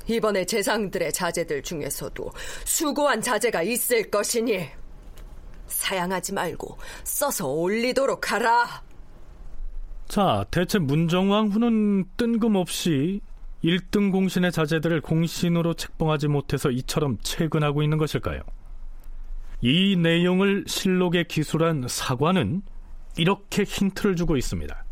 이번에 0.06 0.44
재상들의 0.44 1.12
자제들 1.12 1.62
중에서도 1.62 2.30
수고한 2.64 3.20
자제가 3.20 3.62
있을 3.62 4.10
것이니 4.10 4.68
사양하지 5.72 6.34
말고 6.34 6.78
써서 7.04 7.48
올리도록 7.48 8.32
하라. 8.32 8.82
자, 10.06 10.44
대체 10.50 10.78
문정왕 10.78 11.48
후는 11.48 12.04
뜬금없이 12.16 13.20
1등 13.64 14.10
공신의 14.10 14.52
자제들을 14.52 15.00
공신으로 15.00 15.74
책봉하지 15.74 16.28
못해서 16.28 16.70
이처럼 16.70 17.18
채근하고 17.22 17.82
있는 17.82 17.96
것일까요? 17.98 18.40
이 19.60 19.96
내용을 19.96 20.64
실록에 20.66 21.24
기술한 21.24 21.86
사관은 21.88 22.62
이렇게 23.16 23.62
힌트를 23.62 24.16
주고 24.16 24.36
있습니다. 24.36 24.84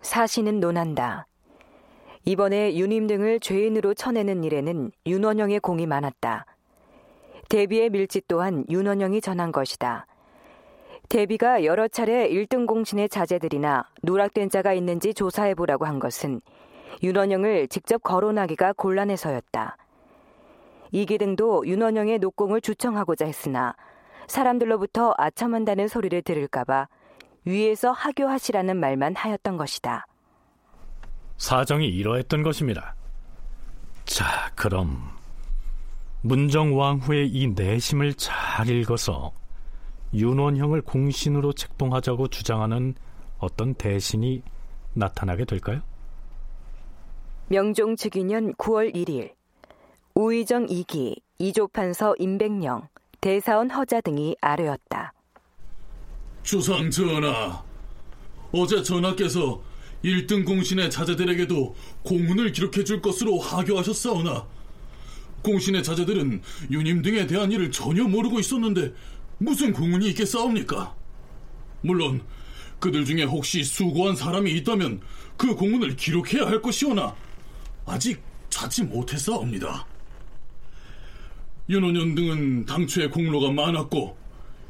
사신은 0.00 0.58
논한다. 0.58 1.26
이번에 2.24 2.76
윤임 2.76 3.06
등을 3.06 3.40
죄인으로 3.40 3.94
쳐내는 3.94 4.44
일에는 4.44 4.90
윤원영의 5.06 5.60
공이 5.60 5.86
많았다. 5.86 6.46
대비의 7.52 7.90
밀집 7.90 8.28
또한 8.28 8.64
윤원영이 8.70 9.20
전한 9.20 9.52
것이다. 9.52 10.06
대비가 11.10 11.64
여러 11.66 11.86
차례 11.86 12.26
1등 12.30 12.66
공신의 12.66 13.10
자제들이나 13.10 13.90
누락된 14.02 14.48
자가 14.48 14.72
있는지 14.72 15.12
조사해보라고 15.12 15.84
한 15.84 15.98
것은 15.98 16.40
윤원영을 17.02 17.68
직접 17.68 18.02
거론하기가 18.02 18.72
곤란해서였다. 18.72 19.76
이기등도 20.92 21.66
윤원영의 21.66 22.20
녹공을 22.20 22.62
주청하고자 22.62 23.26
했으나 23.26 23.76
사람들로부터 24.28 25.12
아첨한다는 25.18 25.88
소리를 25.88 26.22
들을까봐 26.22 26.88
위에서 27.44 27.92
하교하시라는 27.92 28.78
말만 28.78 29.14
하였던 29.14 29.58
것이다. 29.58 30.06
사정이 31.36 31.86
이러했던 31.86 32.44
것입니다. 32.44 32.94
자, 34.06 34.50
그럼 34.54 35.20
문정왕후의 36.22 37.28
이 37.28 37.48
내심을 37.48 38.14
잘 38.14 38.68
읽어서 38.68 39.32
윤원형을 40.14 40.82
공신으로 40.82 41.52
책봉하자고 41.52 42.28
주장하는 42.28 42.94
어떤 43.38 43.74
대신이 43.74 44.42
나타나게 44.94 45.44
될까요? 45.44 45.82
명종 47.48 47.96
즉위년 47.96 48.54
9월 48.54 48.94
1일 48.94 49.32
우의정 50.14 50.66
2기, 50.66 51.16
이조판서 51.38 52.14
임백령, 52.18 52.86
대사원 53.20 53.70
허자 53.70 54.00
등이 54.00 54.36
아뢰었다. 54.40 55.12
주상 56.42 56.90
전하, 56.90 57.64
어제 58.52 58.82
전하께서 58.82 59.60
1등 60.04 60.44
공신의 60.44 60.90
자제들에게도 60.90 61.74
공문을 62.02 62.52
기록해 62.52 62.84
줄 62.84 63.00
것으로 63.00 63.38
하교하셨사오나 63.38 64.46
공신의 65.42 65.82
자제들은 65.82 66.42
유님 66.70 67.02
등에 67.02 67.26
대한 67.26 67.50
일을 67.52 67.70
전혀 67.70 68.04
모르고 68.04 68.40
있었는데 68.40 68.92
무슨 69.38 69.72
공문이 69.72 70.08
있겠사옵니까? 70.10 70.94
물론 71.82 72.22
그들 72.78 73.04
중에 73.04 73.24
혹시 73.24 73.62
수고한 73.62 74.16
사람이 74.16 74.50
있다면 74.52 75.00
그 75.36 75.54
공문을 75.54 75.96
기록해야 75.96 76.46
할 76.46 76.62
것이오나 76.62 77.14
아직 77.86 78.22
찾지 78.50 78.84
못했사옵니다. 78.84 79.86
윤원연 81.68 82.14
등은 82.14 82.66
당초에 82.66 83.08
공로가 83.08 83.50
많았고 83.50 84.16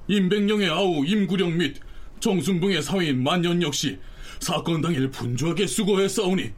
임백령의 0.08 0.70
아우 0.70 1.04
임구령 1.04 1.56
및 1.56 1.76
정순붕의 2.20 2.82
사위인 2.82 3.22
만년 3.22 3.62
역시 3.62 3.98
사건 4.40 4.80
당일 4.80 5.10
분주하게 5.10 5.66
수고했사오니 5.66 6.50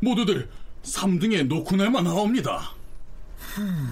모두들 0.00 0.48
3등에 0.82 1.46
놓고날만 1.46 2.06
하옵니다. 2.06 2.74
흠, 3.54 3.90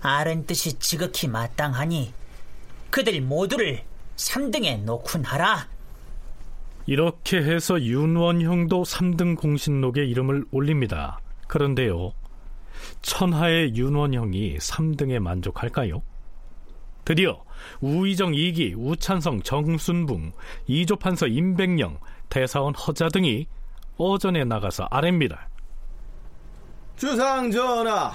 아는 0.00 0.46
뜻이 0.46 0.78
지극히 0.78 1.28
마땅하니 1.28 2.14
그들 2.90 3.20
모두를 3.20 3.82
3등에 4.16 4.82
놓군 4.84 5.24
하라. 5.24 5.68
이렇게 6.86 7.38
해서 7.38 7.80
윤원형도 7.80 8.82
3등 8.84 9.36
공신록에 9.36 10.04
이름을 10.04 10.46
올립니다. 10.50 11.20
그런데요, 11.46 12.12
천하의 13.02 13.74
윤원형이 13.76 14.56
3등에 14.56 15.18
만족할까요? 15.18 16.02
드디어 17.04 17.44
우의정 17.80 18.32
2기, 18.32 18.74
우찬성, 18.76 19.42
정순붕, 19.42 20.32
이조판서 20.66 21.26
임백령, 21.26 21.98
대사원 22.30 22.74
허자 22.74 23.08
등이 23.08 23.46
어전에 23.98 24.44
나가서 24.44 24.88
아랩니다. 24.88 25.51
주상 27.02 27.50
전하, 27.50 28.12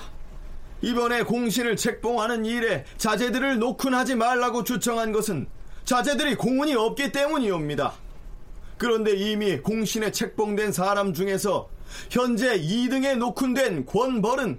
이번에 0.82 1.24
공신을 1.24 1.76
책봉하는 1.76 2.46
일에 2.46 2.86
자제들을 2.98 3.60
노큰하지 3.60 4.16
말라고 4.16 4.64
주청한 4.64 5.12
것은 5.12 5.46
자제들이 5.84 6.36
공문이 6.36 6.74
없기 6.74 7.12
때문이옵니다. 7.12 7.92
그런데 8.78 9.14
이미 9.14 9.58
공신에 9.58 10.12
책봉된 10.12 10.72
사람 10.72 11.14
중에서 11.14 11.68
현재 12.10 12.58
2등에 12.58 13.18
노큰된 13.18 13.88
권벌은 13.88 14.58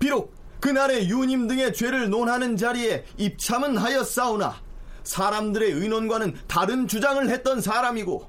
비록 0.00 0.34
그날의 0.58 1.08
유님 1.08 1.46
등의 1.46 1.72
죄를 1.72 2.10
논하는 2.10 2.56
자리에 2.56 3.04
입참은 3.18 3.76
하였사오나 3.76 4.60
사람들의 5.04 5.70
의논과는 5.70 6.36
다른 6.48 6.88
주장을 6.88 7.30
했던 7.30 7.60
사람이고 7.60 8.28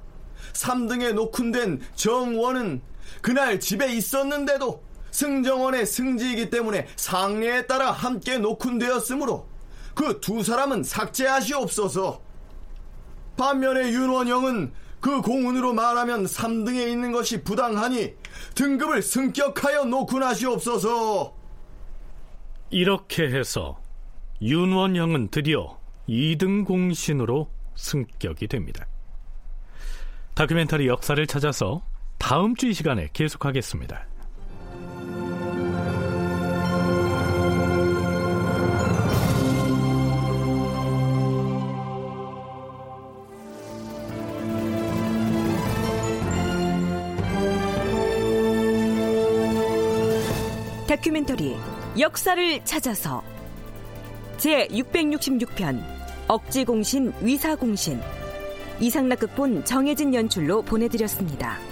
3등에 0.52 1.14
노큰된 1.14 1.80
정원은 1.96 2.80
그날 3.20 3.58
집에 3.58 3.92
있었는데도 3.92 4.91
승정원의 5.12 5.86
승지이기 5.86 6.50
때문에 6.50 6.86
상례에 6.96 7.66
따라 7.66 7.92
함께 7.92 8.38
노큰되었으므로 8.38 9.46
그 9.94 10.20
두 10.20 10.42
사람은 10.42 10.82
삭제하시옵소서. 10.82 12.20
반면에 13.36 13.92
윤원영은 13.92 14.72
그 15.00 15.20
공운으로 15.20 15.72
말하면 15.74 16.24
3등에 16.24 16.88
있는 16.88 17.12
것이 17.12 17.42
부당하니 17.42 18.14
등급을 18.54 19.02
승격하여 19.02 19.84
노큰하시옵소서. 19.84 21.34
이렇게 22.70 23.24
해서 23.24 23.78
윤원형은 24.40 25.28
드디어 25.28 25.78
2등 26.08 26.64
공신으로 26.64 27.50
승격이 27.74 28.48
됩니다. 28.48 28.86
다큐멘터리 30.34 30.86
역사를 30.88 31.24
찾아서 31.26 31.82
다음 32.18 32.54
주 32.56 32.68
이 32.68 32.72
시간에 32.72 33.08
계속하겠습니다. 33.12 34.06
다큐멘터리 50.92 51.56
역사를 51.98 52.64
찾아서 52.64 53.22
제 54.36 54.66
666편 54.66 55.82
억지공신 56.28 57.14
위사공신 57.22 57.98
이상락 58.78 59.20
극본 59.20 59.64
정혜진 59.64 60.12
연출로 60.12 60.60
보내드렸습니다. 60.60 61.71